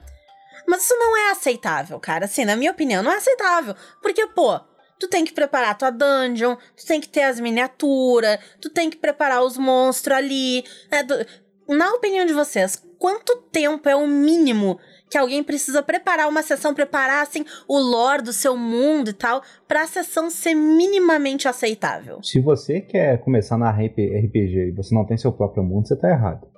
[0.67, 2.27] Mas isso não é aceitável, cara.
[2.27, 3.75] Assim, na minha opinião, não é aceitável.
[4.01, 4.61] Porque, pô,
[4.99, 8.97] tu tem que preparar tua dungeon, tu tem que ter as miniaturas, tu tem que
[8.97, 10.65] preparar os monstros ali.
[10.91, 11.27] Né?
[11.69, 14.79] Na opinião de vocês, quanto tempo é o mínimo
[15.11, 19.43] que alguém precisa preparar uma sessão, preparar assim o lore do seu mundo e tal,
[19.67, 22.23] para a sessão ser minimamente aceitável?
[22.23, 26.09] Se você quer começar na RPG e você não tem seu próprio mundo, você tá
[26.09, 26.56] errado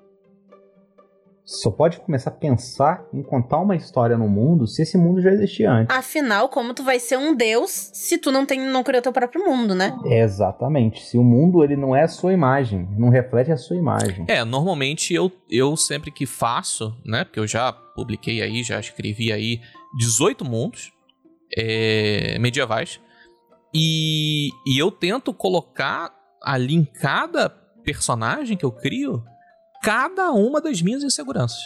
[1.48, 5.32] só pode começar a pensar em contar uma história no mundo se esse mundo já
[5.32, 5.96] existia antes.
[5.96, 9.42] Afinal, como tu vai ser um deus se tu não tem não criou teu próprio
[9.46, 9.96] mundo, né?
[10.04, 11.02] exatamente.
[11.02, 14.26] Se o mundo ele não é a sua imagem, não reflete a sua imagem.
[14.28, 19.32] É, normalmente eu, eu sempre que faço, né, porque eu já publiquei aí, já escrevi
[19.32, 19.62] aí
[19.96, 20.92] 18 mundos
[21.56, 23.00] é, medievais
[23.74, 27.48] e, e eu tento colocar ali em cada
[27.82, 29.24] personagem que eu crio
[29.82, 31.60] cada uma das minhas inseguranças.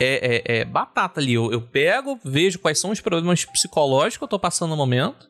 [0.00, 1.34] É, é, é batata ali.
[1.34, 5.28] Eu, eu, pego, vejo quais são os problemas psicológicos que eu tô passando no momento.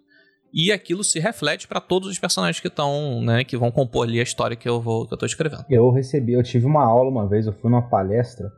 [0.53, 4.19] E aquilo se reflete para todos os personagens que estão, né, que vão compor ali
[4.19, 5.65] a história que eu vou, que eu tô escrevendo.
[5.69, 8.51] Eu recebi, eu tive uma aula uma vez, eu fui numa palestra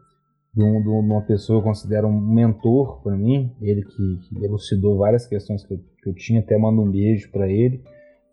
[0.54, 4.44] de, um, de uma pessoa que eu considero um mentor para mim, ele que, que,
[4.44, 7.82] elucidou várias questões que eu, que eu tinha, até mando um beijo para ele,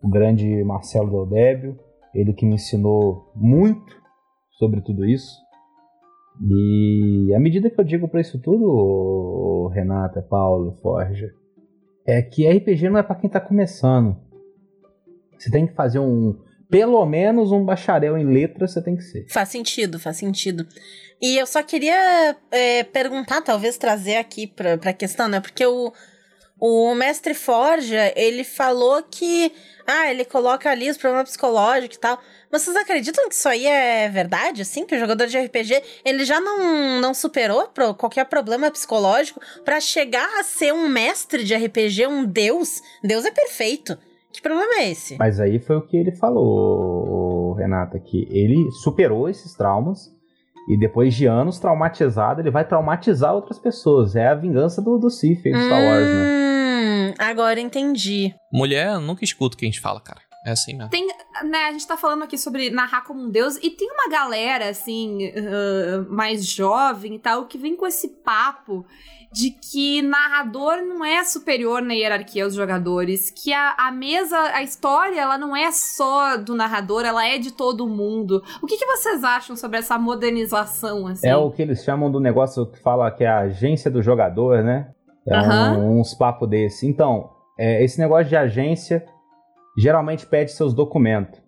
[0.02, 1.80] o grande Marcelo Deldébio,
[2.14, 4.05] ele que me ensinou muito
[4.58, 5.44] sobre tudo isso.
[6.42, 11.32] E à medida que eu digo para isso tudo, Renata, Paulo, Forja,
[12.06, 14.18] é que RPG não é para quem tá começando.
[15.38, 16.38] Você tem que fazer um,
[16.70, 19.26] pelo menos um bacharel em letras você tem que ser.
[19.30, 20.68] Faz sentido, faz sentido.
[21.22, 25.40] E eu só queria é, perguntar, talvez trazer aqui pra, pra questão, né?
[25.40, 25.92] Porque o,
[26.60, 29.52] o mestre Forja, ele falou que,
[29.86, 32.20] ah, ele coloca ali os problemas psicológicos e tal.
[32.50, 34.86] Vocês acreditam que isso aí é verdade, assim?
[34.86, 39.82] Que o jogador de RPG, ele já não, não superou pro, qualquer problema psicológico para
[39.82, 42.82] chegar a ser um mestre de RPG, um deus?
[43.04, 43.98] Deus é perfeito.
[44.32, 45.18] Que problema é esse?
[45.18, 50.14] Mas aí foi o que ele falou, Renata, que ele superou esses traumas
[50.68, 54.16] e depois de anos traumatizado, ele vai traumatizar outras pessoas.
[54.16, 57.10] É a vingança do, do Sith em Star Wars, né?
[57.10, 58.34] Hum, agora entendi.
[58.52, 60.22] Mulher nunca escuta o que a gente fala, cara.
[60.46, 60.92] É assim mesmo.
[60.92, 61.08] Tem,
[61.44, 64.70] né, a gente tá falando aqui sobre narrar como um deus, e tem uma galera,
[64.70, 68.86] assim, uh, mais jovem e tal, que vem com esse papo
[69.36, 74.64] de que narrador não é superior na hierarquia aos jogadores, que a, a mesa, a
[74.64, 78.42] história, ela não é só do narrador, ela é de todo mundo.
[78.64, 81.28] O que, que vocês acham sobre essa modernização, assim?
[81.28, 84.64] É o que eles chamam do negócio que fala que é a agência do jogador,
[84.64, 84.92] né?
[85.28, 85.98] É uhum.
[85.98, 86.88] um, uns papos desse.
[86.88, 89.06] Então, é, esse negócio de agência
[89.78, 91.42] geralmente pede seus documentos.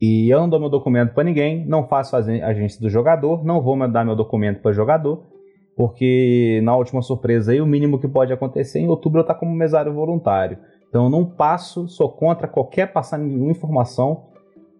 [0.00, 3.76] E eu não dou meu documento para ninguém, não faço agência do jogador, não vou
[3.76, 5.29] mandar meu documento para jogador
[5.76, 9.40] porque na última surpresa aí, o mínimo que pode acontecer em outubro eu estar tá
[9.40, 10.58] como mesário voluntário.
[10.88, 14.26] Então eu não passo, sou contra qualquer passar nenhuma informação.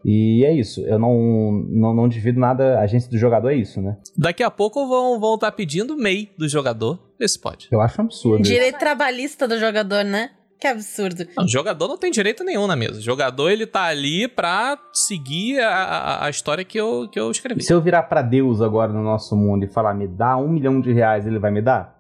[0.05, 3.83] E é isso, eu não, não, não divido nada, a agência do jogador é isso,
[3.83, 3.99] né?
[4.17, 7.69] Daqui a pouco vão, vão estar tá pedindo MEI do jogador, esse pode.
[7.71, 8.43] Eu acho um absurdo.
[8.43, 8.81] Direito isso.
[8.81, 10.31] trabalhista do jogador, né?
[10.61, 11.27] Que absurdo.
[11.37, 12.99] Não, o jogador não tem direito nenhum na mesa.
[12.99, 17.31] O jogador, ele tá ali pra seguir a, a, a história que eu, que eu
[17.31, 17.63] escrevi.
[17.63, 20.79] Se eu virar para Deus agora no nosso mundo e falar, me dá um milhão
[20.79, 21.99] de reais, ele vai me dar?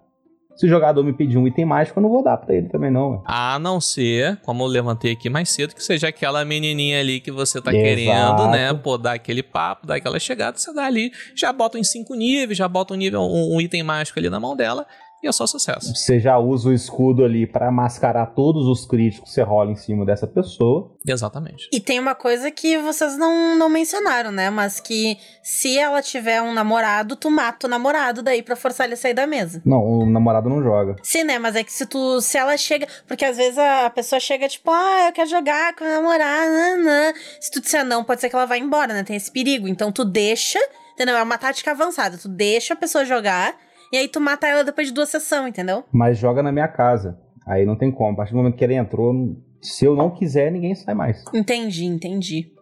[0.56, 2.90] Se o jogador me pedir um item mágico, eu não vou dar pra ele também,
[2.90, 3.22] não.
[3.24, 7.30] A não ser, como eu levantei aqui mais cedo, que seja aquela menininha ali que
[7.30, 7.82] você tá Exato.
[7.82, 8.74] querendo, né?
[8.74, 12.58] Pô, dar aquele papo, dar aquela chegada, você dá ali, já bota em cinco níveis,
[12.58, 14.86] já bota um nível, um, um item mágico ali na mão dela
[15.22, 15.94] e é só sucesso.
[15.94, 19.76] Você já usa o escudo ali para mascarar todos os críticos que você rola em
[19.76, 20.96] cima dessa pessoa.
[21.06, 21.68] Exatamente.
[21.72, 24.48] E tem uma coisa que vocês não, não mencionaram, né?
[24.50, 28.94] Mas que se ela tiver um namorado, tu mata o namorado daí pra forçar ele
[28.94, 29.62] a sair da mesa.
[29.64, 30.96] Não, o namorado não joga.
[31.02, 31.38] Sim, né?
[31.38, 32.20] Mas é que se tu.
[32.20, 32.86] Se ela chega.
[33.06, 36.50] Porque às vezes a pessoa chega tipo, ah, eu quero jogar com o namorado.
[36.50, 37.12] Nanã.
[37.40, 39.02] Se tu disser não, pode ser que ela vá embora, né?
[39.02, 39.68] Tem esse perigo.
[39.68, 40.58] Então tu deixa.
[40.94, 41.16] Entendeu?
[41.16, 42.18] É uma tática avançada.
[42.18, 43.54] Tu deixa a pessoa jogar
[43.92, 45.84] e aí tu mata ela depois de duas sessões, entendeu?
[45.92, 47.18] Mas joga na minha casa.
[47.46, 48.12] Aí não tem como.
[48.12, 49.12] A partir do momento que ele entrou,
[49.60, 51.24] se eu não quiser, ninguém sai mais.
[51.34, 52.52] Entendi, entendi.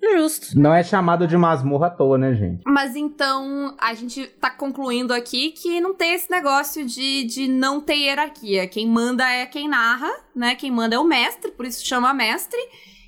[0.00, 0.58] Justo.
[0.58, 2.62] Não é chamado de masmorra à toa, né, gente?
[2.64, 7.80] Mas então, a gente tá concluindo aqui que não tem esse negócio de, de não
[7.80, 8.68] ter hierarquia.
[8.68, 10.54] Quem manda é quem narra, né?
[10.54, 12.60] Quem manda é o mestre, por isso chama mestre.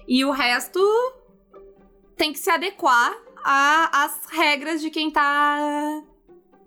[0.08, 0.80] E o resto
[2.16, 3.12] tem que se adequar
[3.44, 6.02] às regras de quem tá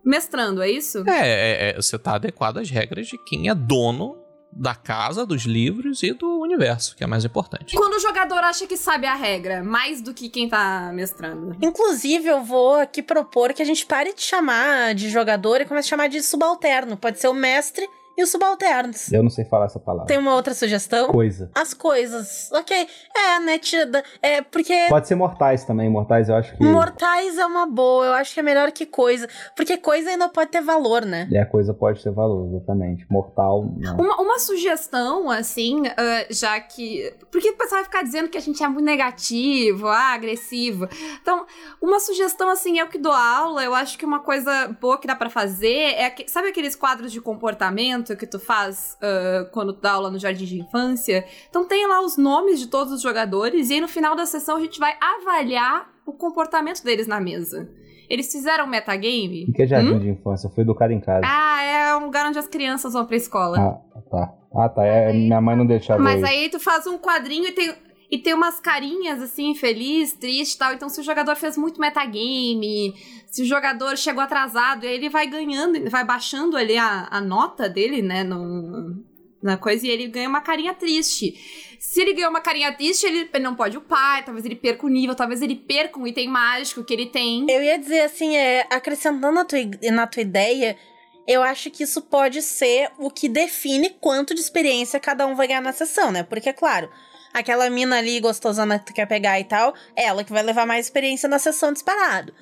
[0.04, 1.08] mestrando, é isso?
[1.08, 4.18] É, é, é, você tá adequado às regras de quem é dono
[4.54, 7.76] da casa, dos livros e do universo, que é mais importante.
[7.76, 11.56] Quando o jogador acha que sabe a regra, mais do que quem tá mestrando.
[11.62, 15.88] Inclusive, eu vou aqui propor que a gente pare de chamar de jogador e comece
[15.88, 16.98] a chamar de subalterno.
[16.98, 17.88] Pode ser o mestre
[18.22, 19.12] e os subalternos.
[19.12, 20.08] Eu não sei falar essa palavra.
[20.08, 21.10] Tem uma outra sugestão?
[21.10, 21.50] Coisa.
[21.56, 22.50] As coisas.
[22.52, 22.88] Ok.
[23.16, 24.04] É, né, tida.
[24.22, 24.88] É, porque.
[24.88, 25.90] Pode ser mortais também.
[25.90, 26.64] Mortais eu acho que.
[26.64, 28.06] Mortais é uma boa.
[28.06, 29.28] Eu acho que é melhor que coisa.
[29.56, 31.28] Porque coisa ainda pode ter valor, né?
[31.32, 33.06] É, a coisa pode ter valor, exatamente.
[33.10, 33.74] Mortal.
[33.78, 33.98] Não.
[33.98, 35.94] Uma, uma sugestão, assim, uh,
[36.30, 37.14] já que.
[37.32, 40.88] Porque o pessoal vai ficar dizendo que a gente é muito negativo, ah, agressivo.
[41.22, 41.46] Então,
[41.82, 43.64] uma sugestão, assim, é o que dou aula.
[43.64, 46.10] Eu acho que uma coisa boa que dá para fazer é.
[46.10, 48.11] Que, sabe aqueles quadros de comportamento?
[48.16, 51.26] Que tu faz uh, quando tu dá aula no jardim de infância.
[51.50, 54.58] Então tem lá os nomes de todos os jogadores e aí no final da sessão
[54.58, 57.70] a gente vai avaliar o comportamento deles na mesa.
[58.10, 59.46] Eles fizeram metagame.
[59.48, 60.00] O que é jardim hum?
[60.00, 60.48] de infância?
[60.48, 61.22] Eu fui educado em casa.
[61.24, 63.58] Ah, é um lugar onde as crianças vão pra escola.
[63.58, 64.34] Ah, tá.
[64.54, 64.86] Ah, tá.
[64.86, 66.02] É, minha mãe não deixava.
[66.02, 67.74] Mas aí tu faz um quadrinho e tem
[68.12, 70.74] e tem umas carinhas assim, feliz, triste e tal.
[70.74, 72.94] Então, se o jogador fez muito metagame,
[73.26, 78.02] se o jogador chegou atrasado, ele vai ganhando, vai baixando ali a, a nota dele,
[78.02, 79.02] né, no,
[79.42, 81.34] na coisa, e ele ganha uma carinha triste.
[81.80, 84.90] Se ele ganhou uma carinha triste, ele, ele não pode upar, talvez ele perca o
[84.90, 87.46] nível, talvez ele perca um item mágico que ele tem.
[87.50, 90.78] Eu ia dizer assim, é, acrescentando na tua, na tua ideia,
[91.26, 95.48] eu acho que isso pode ser o que define quanto de experiência cada um vai
[95.48, 96.24] ganhar na sessão, né?
[96.24, 96.90] Porque, claro,
[97.34, 100.66] aquela mina ali gostosona que tu quer pegar e tal, é ela que vai levar
[100.66, 102.34] mais experiência na sessão disparado.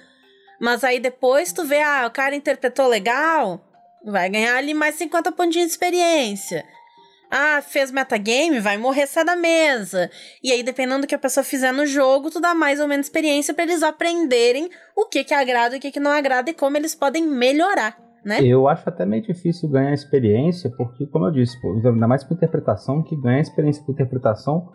[0.60, 3.63] Mas aí depois tu vê, ah, o cara interpretou legal,
[4.04, 6.65] vai ganhar ali mais 50 pontinhos de experiência.
[7.32, 10.10] Ah, fez metagame, vai morrer sai da mesa.
[10.43, 13.06] E aí, dependendo do que a pessoa fizer no jogo, tu dá mais ou menos
[13.06, 16.56] experiência para eles aprenderem o que que agrada e o que que não agrada e
[16.56, 18.44] como eles podem melhorar, né?
[18.44, 23.02] Eu acho até meio difícil ganhar experiência, porque, como eu disse, ainda mais por interpretação,
[23.02, 24.70] que ganha experiência por interpretação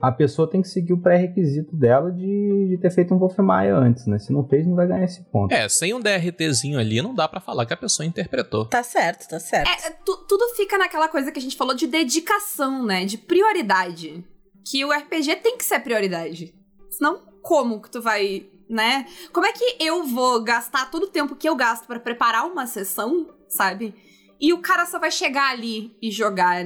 [0.00, 3.74] a pessoa tem que seguir o pré-requisito dela de, de, ter feito um Wolf Maia
[3.74, 4.18] antes, né?
[4.18, 5.52] Se não fez, não vai ganhar esse ponto.
[5.52, 8.66] É, sem um DRTzinho ali, não dá para falar que a pessoa interpretou.
[8.66, 9.68] Tá certo, tá certo.
[9.68, 13.04] É, tu, tudo fica naquela coisa que a gente falou de dedicação, né?
[13.04, 14.22] De prioridade.
[14.64, 16.54] Que o RPG tem que ser prioridade.
[16.90, 19.06] Senão, como que tu vai, né?
[19.32, 22.66] Como é que eu vou gastar todo o tempo que eu gasto para preparar uma
[22.66, 23.94] sessão, sabe?
[24.40, 26.64] E o cara só vai chegar ali e jogar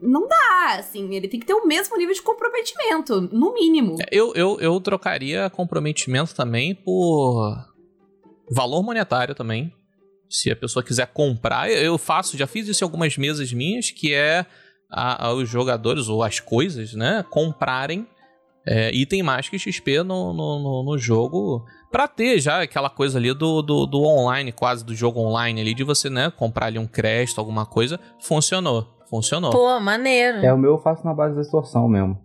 [0.00, 3.96] não dá, assim, ele tem que ter o mesmo nível de comprometimento, no mínimo.
[4.00, 7.56] É, eu, eu, eu trocaria comprometimento também por
[8.50, 9.72] valor monetário também.
[10.28, 14.12] Se a pessoa quiser comprar, eu faço, já fiz isso em algumas mesas minhas, que
[14.12, 14.44] é
[14.90, 18.06] a, a, os jogadores ou as coisas, né, comprarem
[18.66, 23.32] é, item mágico XP no, no, no, no jogo para ter já aquela coisa ali
[23.32, 26.86] do, do, do, online, quase do jogo online ali, de você, né, comprar ali um
[26.86, 28.94] crédito, alguma coisa, funcionou.
[29.08, 29.52] Funcionou.
[29.52, 30.44] Pô, maneiro.
[30.44, 32.20] É, o meu eu faço na base da extorsão mesmo.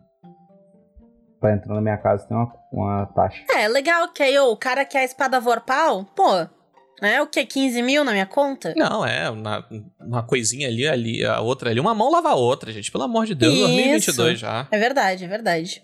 [1.39, 3.43] Pra entrar na minha casa tem uma, uma taxa.
[3.55, 6.47] É, legal que aí o cara quer a espada Vorpal, pô,
[7.01, 7.45] é o que?
[7.45, 8.73] 15 mil na minha conta?
[8.75, 9.65] Não, é uma,
[9.99, 11.79] uma coisinha ali, ali, a outra ali.
[11.79, 12.91] Uma mão lava a outra, gente.
[12.91, 13.67] Pelo amor de Deus, Isso.
[13.67, 14.67] 2022 já.
[14.71, 15.83] É verdade, é verdade.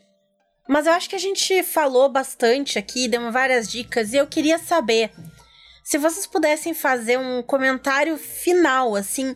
[0.68, 4.58] Mas eu acho que a gente falou bastante aqui, deu várias dicas, e eu queria
[4.58, 5.12] saber
[5.84, 9.34] se vocês pudessem fazer um comentário final, assim,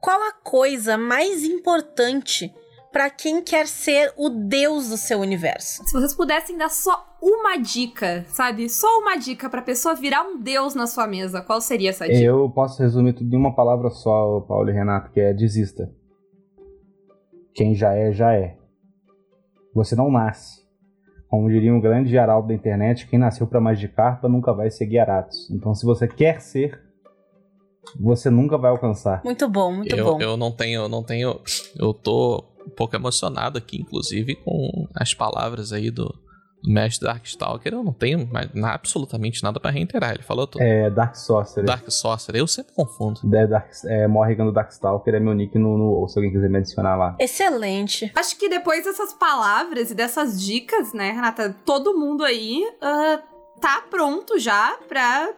[0.00, 2.52] qual a coisa mais importante
[2.92, 5.84] para quem quer ser o deus do seu universo.
[5.84, 8.68] Se vocês pudessem dar só uma dica, sabe?
[8.68, 12.18] Só uma dica pra pessoa virar um deus na sua mesa, qual seria essa dica?
[12.18, 15.92] Eu posso resumir tudo em uma palavra só, Paulo e Renato, que é desista.
[17.54, 18.56] Quem já é, já é.
[19.74, 20.60] Você não nasce.
[21.30, 25.48] Como diria um grande Geraldo da internet, quem nasceu para Magikarpa nunca vai ser Gyarados.
[25.50, 26.82] Então, se você quer ser,
[27.98, 29.22] você nunca vai alcançar.
[29.24, 30.20] Muito bom, muito eu, bom.
[30.20, 31.40] Eu não tenho, eu não tenho,
[31.78, 36.29] eu tô um pouco emocionado aqui, inclusive, com as palavras aí do, do
[36.62, 37.72] mestre Darkstalker.
[37.72, 40.14] Eu não tenho mais, absolutamente nada para reiterar.
[40.14, 40.62] Ele falou tudo.
[40.62, 41.66] É Dark Sorcerer.
[41.66, 43.20] Dark Sorcerer, eu sempre confundo.
[43.34, 46.58] É, Dark, é Morrigan do Darkstalker é meu nick no, no, se alguém quiser me
[46.58, 47.16] adicionar lá.
[47.18, 48.10] Excelente.
[48.14, 53.84] Acho que depois dessas palavras e dessas dicas, né, Renata, todo mundo aí uh, tá
[53.90, 55.28] pronto já pra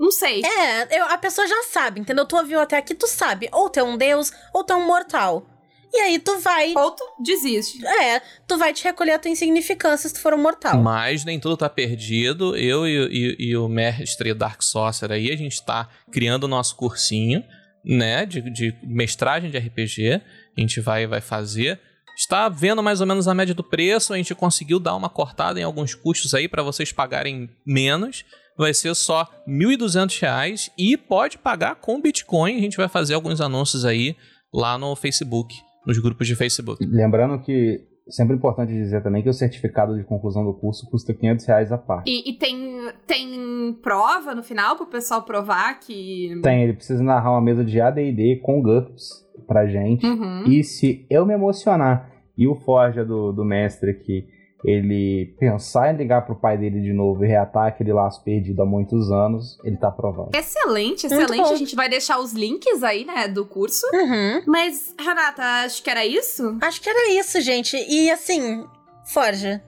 [0.00, 0.42] não sei.
[0.42, 2.24] É, eu, a pessoa já sabe, entendeu?
[2.24, 3.50] Tu ouviu até aqui, tu sabe.
[3.52, 5.44] Ou tu é um deus, ou tu é um mortal.
[5.92, 6.72] E aí tu vai.
[6.76, 7.84] Ou tu desiste.
[7.84, 10.80] É, tu vai te recolher a tua insignificância se tu for um mortal.
[10.80, 12.56] Mas nem tudo tá perdido.
[12.56, 16.76] Eu e, e, e o mestre Dark Sorcerer aí, a gente tá criando o nosso
[16.76, 17.42] cursinho,
[17.84, 18.24] né?
[18.24, 20.22] De, de mestragem de RPG.
[20.56, 21.80] A gente vai, vai fazer.
[22.16, 24.12] Está vendo mais ou menos a média do preço.
[24.12, 28.24] A gente conseguiu dar uma cortada em alguns custos aí para vocês pagarem menos.
[28.56, 32.58] Vai ser só R$ 1.200 e pode pagar com Bitcoin.
[32.58, 34.14] A gente vai fazer alguns anúncios aí
[34.52, 36.84] lá no Facebook nos grupos de Facebook.
[36.84, 41.46] Lembrando que sempre importante dizer também que o certificado de conclusão do curso custa 500
[41.46, 42.10] reais a parte.
[42.10, 46.38] E, e, tem, tem prova no final pro pessoal provar que...
[46.42, 50.04] Tem, ele precisa narrar uma mesa de AD&D com GURPS pra gente.
[50.04, 50.44] Uhum.
[50.44, 54.26] E se eu me emocionar e o Forja do, do mestre aqui
[54.64, 58.66] ele pensar em ligar pro pai dele de novo e reatar aquele laço perdido há
[58.66, 60.30] muitos anos, ele tá aprovado.
[60.34, 61.52] Excelente, excelente.
[61.52, 63.86] A gente vai deixar os links aí, né, do curso.
[63.92, 64.42] Uhum.
[64.46, 66.58] Mas, Renata, acho que era isso?
[66.60, 67.76] Acho que era isso, gente.
[67.76, 68.64] E assim,
[69.04, 69.62] Forja,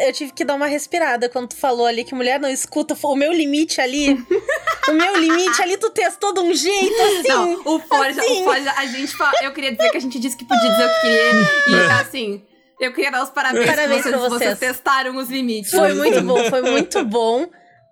[0.00, 2.96] eu tive que dar uma respirada quando tu falou ali que mulher não escuta.
[3.04, 4.12] O meu limite ali.
[4.88, 7.28] o meu limite ali, tu testou de um jeito assim.
[7.28, 8.42] Não, o Forja, assim.
[8.42, 9.32] o Forja, a gente fala.
[9.42, 11.86] Eu queria dizer que a gente disse que podia dizer o que queria.
[11.86, 12.42] E assim.
[12.78, 14.16] Eu queria dar os parabéns, parabéns vocês.
[14.16, 15.70] Vocês testaram os limites.
[15.70, 17.48] Foi muito bom, foi muito bom.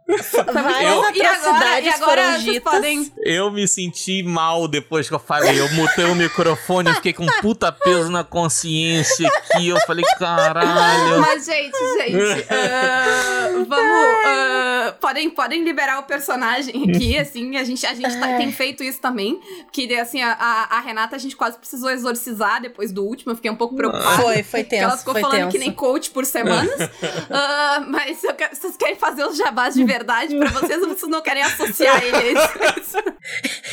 [0.06, 3.12] Eu, e agora, e agora foram Podem...
[3.24, 5.58] Eu me senti mal depois que eu falei.
[5.58, 9.68] Eu mutei o microfone, eu fiquei com um puta peso na consciência aqui.
[9.68, 11.20] Eu falei, caralho.
[11.20, 13.94] Mas, gente, gente, uh, vamos.
[13.94, 17.56] Uh, podem, podem liberar o personagem aqui, assim.
[17.56, 19.40] A gente, a gente tá, tem feito isso também.
[19.72, 20.32] Que, assim, a,
[20.70, 23.32] a, Renata a gente quase precisou exorcizar depois do último.
[23.32, 24.22] Eu fiquei um pouco preocupada.
[24.22, 24.84] Foi, foi tenso.
[24.84, 25.50] ela ficou falando tenso.
[25.50, 26.78] que nem coach por semanas.
[26.78, 31.42] uh, mas eu, vocês querem fazer os jabás de verdade pra vocês vocês não querem
[31.42, 32.98] associar ele a isso?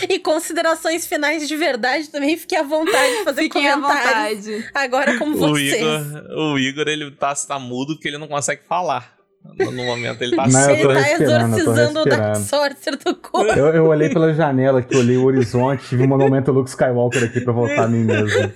[0.10, 4.48] e considerações finais de verdade também, fiquem à vontade de fazer Fiquem comentários.
[4.48, 4.70] À vontade.
[4.74, 5.76] Agora, como o vocês.
[5.76, 9.22] Igor, o Igor, ele tá, tá mudo porque ele não consegue falar.
[9.44, 13.52] No momento ele tá não, Ele tá exorcizando o Dark Sorcerer do corpo.
[13.52, 17.42] Eu, eu olhei pela janela aqui, olhei o horizonte, tive um monumento Luke Skywalker aqui
[17.42, 18.52] pra voltar a mim mesmo.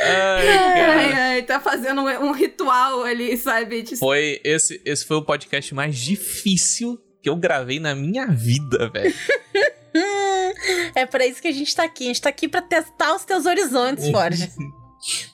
[0.00, 3.84] Ai, ai, ai, tá fazendo um, um ritual ali, sabe?
[3.98, 9.14] Foi, esse, esse foi o podcast mais difícil que eu gravei na minha vida, velho.
[10.94, 12.04] é para isso que a gente tá aqui.
[12.04, 14.48] A gente tá aqui pra testar os teus horizontes, Forja.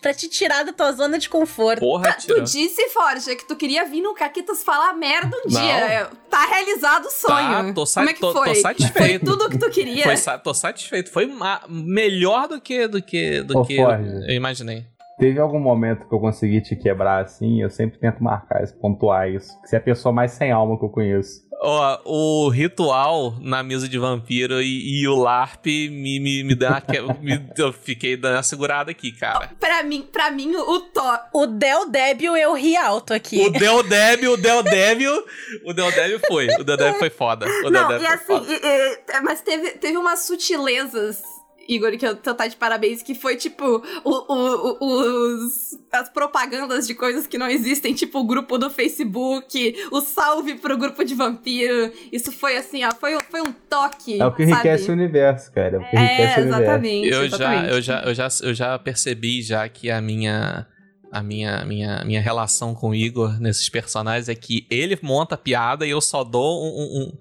[0.00, 1.80] Pra te tirar da tua zona de conforto.
[1.80, 5.60] Porra, tá, tu disse, Forja, que tu queria vir no Caquitas falar merda um Não.
[5.60, 6.10] dia.
[6.30, 7.66] Tá realizado o sonho.
[7.68, 8.48] Tá, tô, Como é que tô, foi?
[8.48, 8.98] tô satisfeito.
[8.98, 10.04] Foi tudo o que tu queria.
[10.04, 11.10] Foi, tô satisfeito.
[11.10, 11.30] Foi
[11.68, 14.84] melhor do que do que, do Ô, que eu, eu imaginei.
[15.18, 17.62] Teve algum momento que eu consegui te quebrar assim?
[17.62, 19.48] Eu sempre tento marcar isso, pontuar isso.
[19.64, 21.44] Você é a pessoa mais sem alma que eu conheço.
[21.60, 26.82] Ó, o ritual na mesa de vampiro e, e o LARP me, me, me dá
[27.02, 29.50] uma, me, Eu fiquei dando uma segurada aqui, cara.
[29.58, 31.00] Pra mim, pra mim o to...
[31.32, 33.40] O Del Débil eu ri alto aqui.
[33.40, 35.24] O Del Débil, o Del Débil.
[35.64, 36.48] o Del Débil foi.
[36.48, 37.46] O Del Débil foi foda.
[37.64, 41.22] O Não, e assim, e, e, mas teve, teve umas sutilezas
[41.68, 46.86] Igor, que eu tô tá de parabéns, que foi tipo o, o, os, as propagandas
[46.86, 51.14] de coisas que não existem, tipo o grupo do Facebook, o salve pro grupo de
[51.14, 51.92] vampiro.
[52.12, 54.20] Isso foi assim, ó, foi, foi um toque.
[54.20, 54.90] É o que enriquece sabe?
[54.90, 55.76] o universo, cara.
[55.76, 57.68] É o que enriquece é, exatamente, Eu, exatamente.
[57.68, 60.66] Já, eu, já, eu, já, eu já percebi já que a minha
[61.14, 65.38] a minha, minha, minha relação com o Igor nesses personagens é que ele monta a
[65.38, 67.12] piada e eu só dou um, um,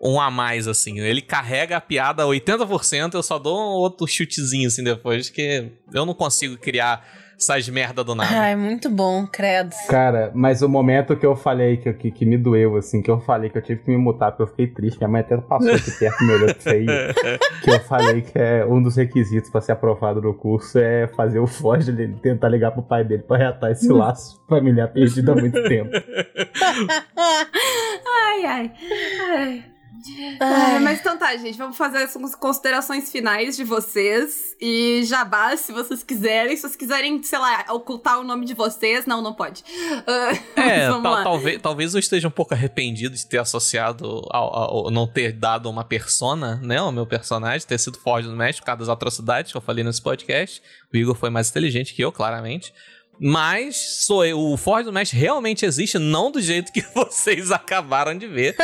[0.00, 0.98] um a mais, assim.
[1.00, 6.06] Ele carrega a piada 80%, eu só dou um outro chutezinho, assim, depois, que eu
[6.06, 7.04] não consigo criar
[7.38, 8.36] essas merda do nada.
[8.36, 9.72] Ai, muito bom, credo.
[9.88, 13.20] Cara, mas o momento que eu falei, que, que, que, me doeu, assim, que eu
[13.20, 15.72] falei que eu tive que me mutar porque eu fiquei triste, minha mãe até passou
[15.72, 16.86] aqui perto me olhou feio,
[17.62, 21.38] que eu falei que é um dos requisitos para ser aprovado no curso é fazer
[21.38, 25.62] o Foge tentar ligar pro pai dele pra reatar esse laço familiar perdido há muito
[25.62, 25.90] tempo.
[28.26, 28.72] ai, ai,
[29.30, 29.77] ai.
[30.82, 31.56] Mas então tá, gente.
[31.56, 34.56] Vamos fazer as considerações finais de vocês.
[34.60, 36.56] E jabá, se vocês quiserem.
[36.56, 39.06] Se vocês quiserem, sei lá, ocultar o nome de vocês.
[39.06, 39.62] Não, não pode.
[39.62, 44.90] Uh, é, tal, talvez, talvez eu esteja um pouco arrependido de ter associado ao, ao,
[44.90, 46.78] não ter dado uma persona, né?
[46.78, 49.84] Ao meu personagem, ter sido forte no México por causa das atrocidades que eu falei
[49.84, 50.62] nesse podcast.
[50.92, 52.72] O Igor foi mais inteligente que eu, claramente.
[53.20, 58.16] Mas sou eu, o Ford do Mestre realmente existe, não do jeito que vocês acabaram
[58.16, 58.54] de ver.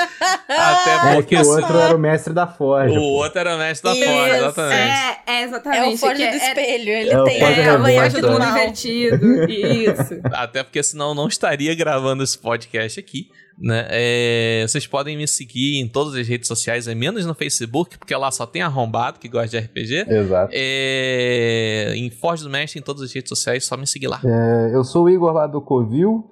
[0.48, 1.34] Até porque.
[1.34, 2.90] É o outro era o mestre da Ford.
[2.92, 4.74] O outro era o mestre da Ford, exatamente.
[4.74, 5.80] É, é, exatamente.
[5.80, 6.90] É o Ford é, do espelho.
[6.90, 9.44] Ele é tem é, a manhã do mundo invertido.
[9.50, 10.20] Isso.
[10.32, 13.28] Até porque senão eu não estaria gravando esse podcast aqui.
[13.58, 13.86] Né?
[13.88, 18.14] É, vocês podem me seguir em todas as redes sociais, é menos no Facebook, porque
[18.14, 20.06] lá só tem arrombado que gosta de RPG.
[20.08, 20.52] Exato.
[20.52, 24.20] É, em Forge do Mestre, em todas as redes sociais, só me seguir lá.
[24.24, 26.30] É, eu sou o Igor lá do Covil.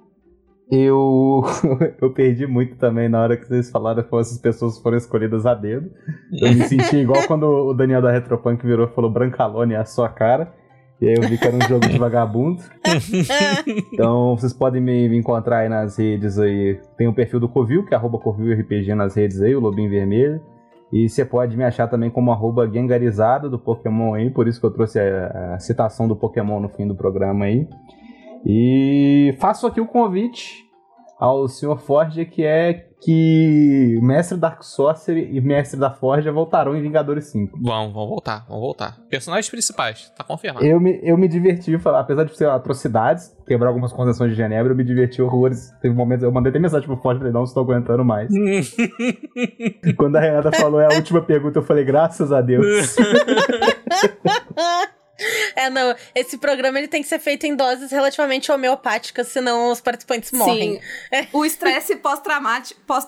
[0.71, 1.43] Eu,
[2.01, 5.53] eu perdi muito também na hora que vocês falaram que essas pessoas foram escolhidas a
[5.53, 5.91] dedo.
[6.31, 9.85] Eu me senti igual quando o Daniel da Retropunk virou e falou Brancalone é a
[9.85, 10.53] sua cara.
[11.03, 12.63] E aí eu vi que era um jogo de vagabundo.
[13.91, 16.79] então vocês podem me, me, encontrar aí nas redes aí.
[16.95, 20.41] Tem o perfil do Covil, que é arroba RPG nas redes aí, o Lobinho Vermelho.
[20.93, 24.65] E você pode me achar também como arroba Gengarizado do Pokémon aí, por isso que
[24.65, 27.67] eu trouxe a, a citação do Pokémon no fim do programa aí.
[28.45, 30.63] E faço aqui o convite
[31.23, 31.77] ao Sr.
[31.77, 37.57] Forge, que é que Mestre Dark Sorcery e Mestre da Forja voltarão em Vingadores 5.
[37.61, 38.97] Vão, vão voltar, vão voltar.
[39.09, 40.65] Personagens principais, tá confirmado.
[40.65, 44.75] Eu me, eu me diverti, apesar de ser atrocidades, quebrar algumas convenções de Genebra, eu
[44.75, 45.71] me diverti horrores.
[45.81, 48.29] Teve momentos, eu mandei até mensagem pro Forge, falei, não estou aguentando mais.
[49.95, 52.97] Quando a Renata falou é a última pergunta, eu falei, graças a Deus.
[55.55, 55.95] É, não.
[56.15, 60.75] Esse programa ele tem que ser feito em doses relativamente homeopáticas, senão os participantes morrem.
[60.75, 60.81] Sim.
[61.11, 61.27] É.
[61.31, 63.05] O estresse pós-traumático pós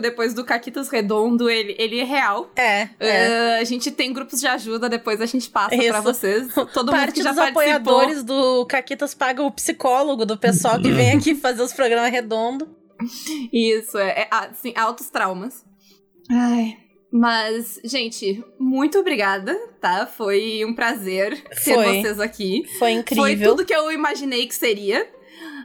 [0.00, 2.50] depois do Caquitas Redondo, ele, ele é real.
[2.56, 2.88] É.
[2.98, 3.28] é.
[3.58, 5.88] Uh, a gente tem grupos de ajuda, depois a gente passa Isso.
[5.88, 6.48] pra vocês.
[6.72, 7.62] Todo Parte mundo que já dos participou.
[7.62, 12.68] apoiadores do Caquitas paga o psicólogo do pessoal que vem aqui fazer os programas redondos.
[13.52, 15.64] Isso, é, é assim, altos traumas.
[16.30, 16.81] Ai.
[17.12, 20.06] Mas, gente, muito obrigada, tá?
[20.06, 22.00] Foi um prazer ter Foi.
[22.00, 22.64] vocês aqui.
[22.78, 23.24] Foi incrível.
[23.24, 25.06] Foi tudo que eu imaginei que seria.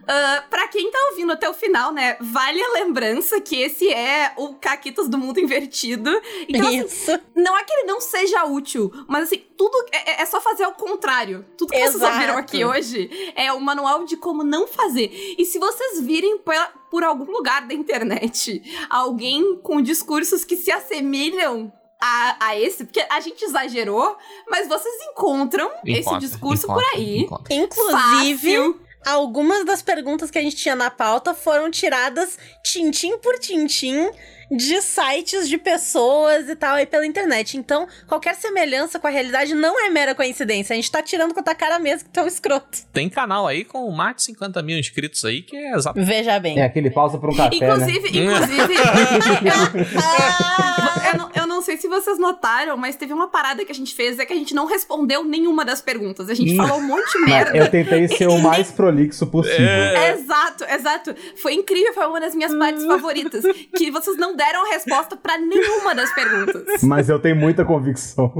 [0.07, 4.31] Uh, pra quem tá ouvindo até o final, né, vale a lembrança que esse é
[4.37, 6.09] o Caquitas do Mundo Invertido.
[6.47, 7.11] Então, assim, Isso.
[7.11, 10.39] Assim, não é que ele não seja útil, mas assim, tudo é, é, é só
[10.39, 11.45] fazer ao contrário.
[11.57, 11.99] Tudo que Exato.
[11.99, 15.11] vocês ouviram aqui hoje é o manual de como não fazer.
[15.37, 20.71] E se vocês virem pela, por algum lugar da internet alguém com discursos que se
[20.71, 24.15] assemelham a, a, esse, porque a gente exagerou,
[24.49, 27.19] mas vocês encontram encontra, esse discurso encontra, por aí.
[27.23, 27.53] Encontra.
[27.53, 33.39] Inclusive, Fácil algumas das perguntas que a gente tinha na pauta foram tiradas tintim por
[33.39, 34.11] tintim
[34.49, 37.57] de sites de pessoas e tal aí pela internet.
[37.57, 40.73] Então, qualquer semelhança com a realidade não é mera coincidência.
[40.73, 42.79] A gente tá tirando com a cara mesmo que tão escroto.
[42.93, 46.03] Tem canal aí com mais de 50 mil inscritos aí que é exato.
[46.03, 46.59] Veja bem.
[46.59, 48.25] É aquele pausa pra um café, Inclusive, né?
[48.25, 48.73] inclusive...
[51.11, 51.26] eu, não, eu
[51.57, 54.33] não sei se vocês notaram, mas teve uma parada que a gente fez, é que
[54.33, 56.29] a gente não respondeu nenhuma das perguntas.
[56.29, 57.57] A gente falou um monte de merda.
[57.57, 59.65] Eu tentei ser o mais prolixo possível.
[59.65, 60.11] É...
[60.11, 60.63] Exato.
[60.65, 61.15] Exato.
[61.41, 63.43] Foi incrível, foi uma das minhas partes favoritas.
[63.75, 66.63] Que vocês não deram resposta para nenhuma das perguntas.
[66.83, 68.31] Mas eu tenho muita convicção.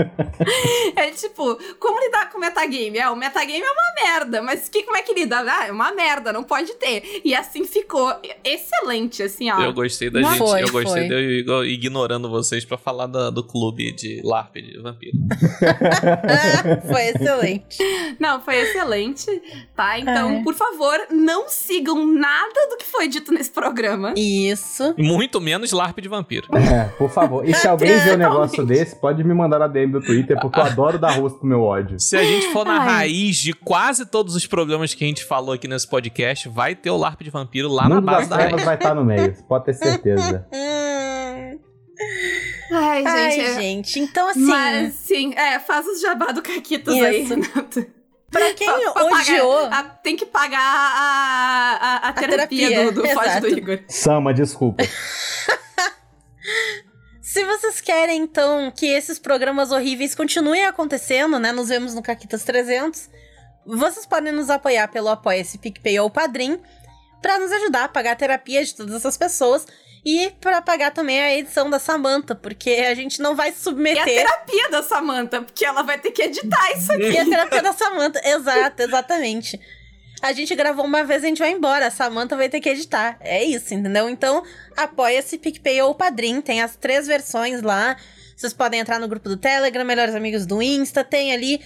[0.96, 2.98] é tipo, como lidar com o metagame?
[2.98, 5.40] É, o metagame é uma merda, mas que, como é que lida?
[5.40, 7.20] Ah, é uma merda, não pode ter.
[7.24, 8.12] E assim ficou.
[8.42, 9.60] Excelente, assim, ó.
[9.60, 13.30] Eu gostei da não gente, foi, eu gostei de eu ignorando vocês para falar do,
[13.30, 15.18] do clube de LARP de vampiro.
[16.88, 17.78] foi excelente.
[18.18, 19.26] Não, foi excelente,
[19.74, 19.98] tá?
[19.98, 20.42] Então, é.
[20.42, 24.14] por favor, não sigam nada do que foi dito nesse programa.
[24.16, 24.94] Isso.
[24.96, 26.48] Muito menos LARP de vampiro.
[26.56, 27.48] É, por favor.
[27.48, 30.58] E se alguém vê um negócio desse, pode me mandar a DM do Twitter, porque
[30.58, 31.98] eu adoro dar rosto pro meu ódio.
[31.98, 32.86] Se a gente for na Ai.
[32.86, 36.90] raiz de quase todos os problemas que a gente falou aqui nesse podcast, vai ter
[36.90, 39.34] o LARP de vampiro lá Mundo na base das da trevas vai estar no meio,
[39.48, 40.46] pode ter certeza.
[42.70, 43.08] Ai, gente.
[43.08, 43.54] Ai, é...
[43.54, 44.00] gente.
[44.00, 44.40] Então, assim.
[44.40, 47.34] Mas, sim, é, faz os jabá do Caquitas Isso.
[47.84, 47.90] aí,
[48.30, 49.62] Pra quem pra, pra odiou.
[49.62, 53.48] Pagar, a, tem que pagar a, a, a, a terapia, terapia, do, do Foge do
[53.48, 53.80] Igor.
[53.88, 54.84] Sama, desculpa.
[57.20, 61.50] Se vocês querem, então, que esses programas horríveis continuem acontecendo, né?
[61.52, 63.10] Nos vemos no Caquitas 300.
[63.66, 66.60] Vocês podem nos apoiar pelo Apoia-se PicPay ou Padrim
[67.20, 69.66] para nos ajudar a pagar a terapia de todas essas pessoas
[70.04, 74.08] e para pagar também a edição da Samantha, porque a gente não vai submeter.
[74.08, 77.10] E a terapia da Samantha, porque ela vai ter que editar isso aqui.
[77.10, 79.60] E a terapia da Samantha, exato, exatamente.
[80.22, 81.86] A gente gravou uma vez, a gente vai embora.
[81.86, 83.16] A Samantha vai ter que editar.
[83.20, 84.08] É isso, entendeu?
[84.08, 84.42] Então,
[84.76, 86.40] apoia-se PicPay ou Padrim.
[86.40, 87.96] Tem as três versões lá.
[88.36, 91.02] Vocês podem entrar no grupo do Telegram, Melhores Amigos do Insta.
[91.02, 91.60] Tem ali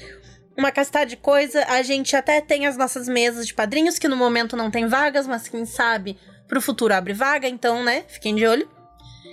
[0.57, 1.65] uma castada de coisa.
[1.69, 5.27] A gente até tem as nossas mesas de padrinhos, que no momento não tem vagas,
[5.27, 6.17] mas quem sabe
[6.47, 8.05] pro futuro abre vaga, então, né?
[8.09, 8.69] Fiquem de olho.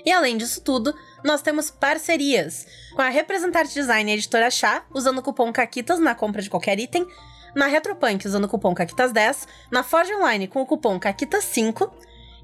[0.06, 5.20] E além disso tudo, nós temos parcerias com a Representarte Design e Editora Chá, usando
[5.20, 7.08] o cupom CAQUITAS na compra de qualquer item,
[7.56, 11.92] na Retropunk usando o cupom CAQUITAS10, na Forge Online com o cupom CAQUITAS5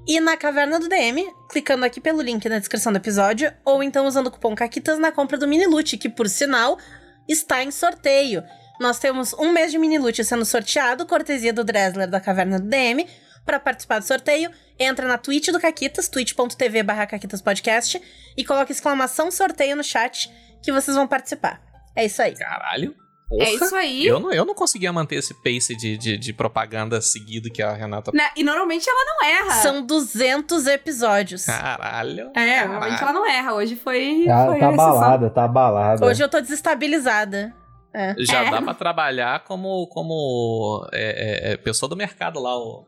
[0.06, 4.06] e na Caverna do DM, clicando aqui pelo link na descrição do episódio, ou então
[4.06, 6.78] usando o cupom CAQUITAS na compra do Mini Loot, que por sinal
[7.26, 8.42] está em sorteio.
[8.80, 12.68] Nós temos um mês de Mini Loot sendo sorteado, cortesia do Dresler da Caverna do
[12.68, 13.06] DM,
[13.48, 17.08] para participar do sorteio, entra na Twitch do Caquitas, twitch.tv barra
[17.42, 17.98] Podcast,
[18.36, 20.30] e coloca exclamação sorteio no chat
[20.62, 21.58] que vocês vão participar.
[21.96, 22.34] É isso aí.
[22.34, 22.94] Caralho.
[23.26, 24.06] Porra, é isso aí.
[24.06, 27.72] Eu não, eu não conseguia manter esse pace de, de, de propaganda seguido que a
[27.72, 28.10] Renata.
[28.12, 28.28] Né?
[28.36, 29.62] E normalmente ela não erra.
[29.62, 31.46] São 200 episódios.
[31.46, 32.30] Caralho.
[32.34, 32.72] É, caralho.
[32.72, 33.54] normalmente ela não erra.
[33.54, 34.24] Hoje foi.
[34.26, 36.06] Tá, foi tá abalada, tá abalada.
[36.06, 37.54] Hoje eu tô desestabilizada.
[37.94, 38.14] É.
[38.18, 38.50] Já é.
[38.50, 42.86] dá pra trabalhar como, como é, é, é pessoa do mercado lá, o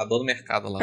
[0.00, 0.80] a dor do mercado lá.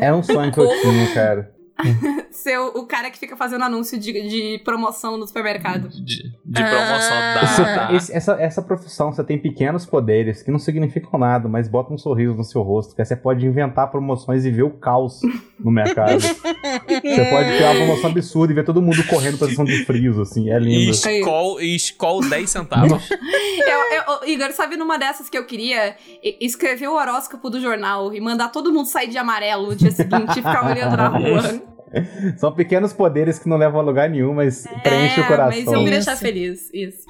[0.00, 1.54] É um sonho que eu tinha, cara.
[2.30, 5.88] Ser o, cara que fica fazendo anúncio de, de promoção no supermercado.
[5.88, 7.88] De, de promoção ah.
[7.88, 11.92] da, Esse, essa, essa profissão, você tem pequenos poderes que não significam nada, mas bota
[11.92, 15.20] um sorriso no seu rosto, que você pode inventar promoções e ver o caos
[15.58, 16.20] no mercado.
[16.20, 20.22] você pode criar uma promoção absurda e ver todo mundo correndo pra sessão de friso,
[20.22, 20.90] assim, é lindo.
[20.90, 23.10] E Skol, e Skol 10 centavos.
[23.10, 25.96] eu, eu, Igor, sabe numa dessas que eu queria?
[26.40, 30.32] Escrever o horóscopo do jornal e mandar todo mundo sair de amarelo no dia seguinte
[30.32, 31.71] e ficar olhando na rua.
[32.36, 35.62] São pequenos poderes que não levam a lugar nenhum, mas é, preenche o coração.
[35.64, 37.04] Mas eu me deixar feliz, isso.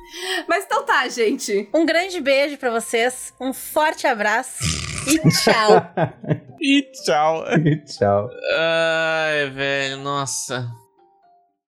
[0.48, 1.68] Mas então tá, gente.
[1.72, 4.62] Um grande beijo para vocês, um forte abraço
[5.06, 5.92] e tchau.
[6.60, 7.44] e tchau.
[7.64, 8.28] E tchau.
[8.54, 10.81] Ai, velho, nossa.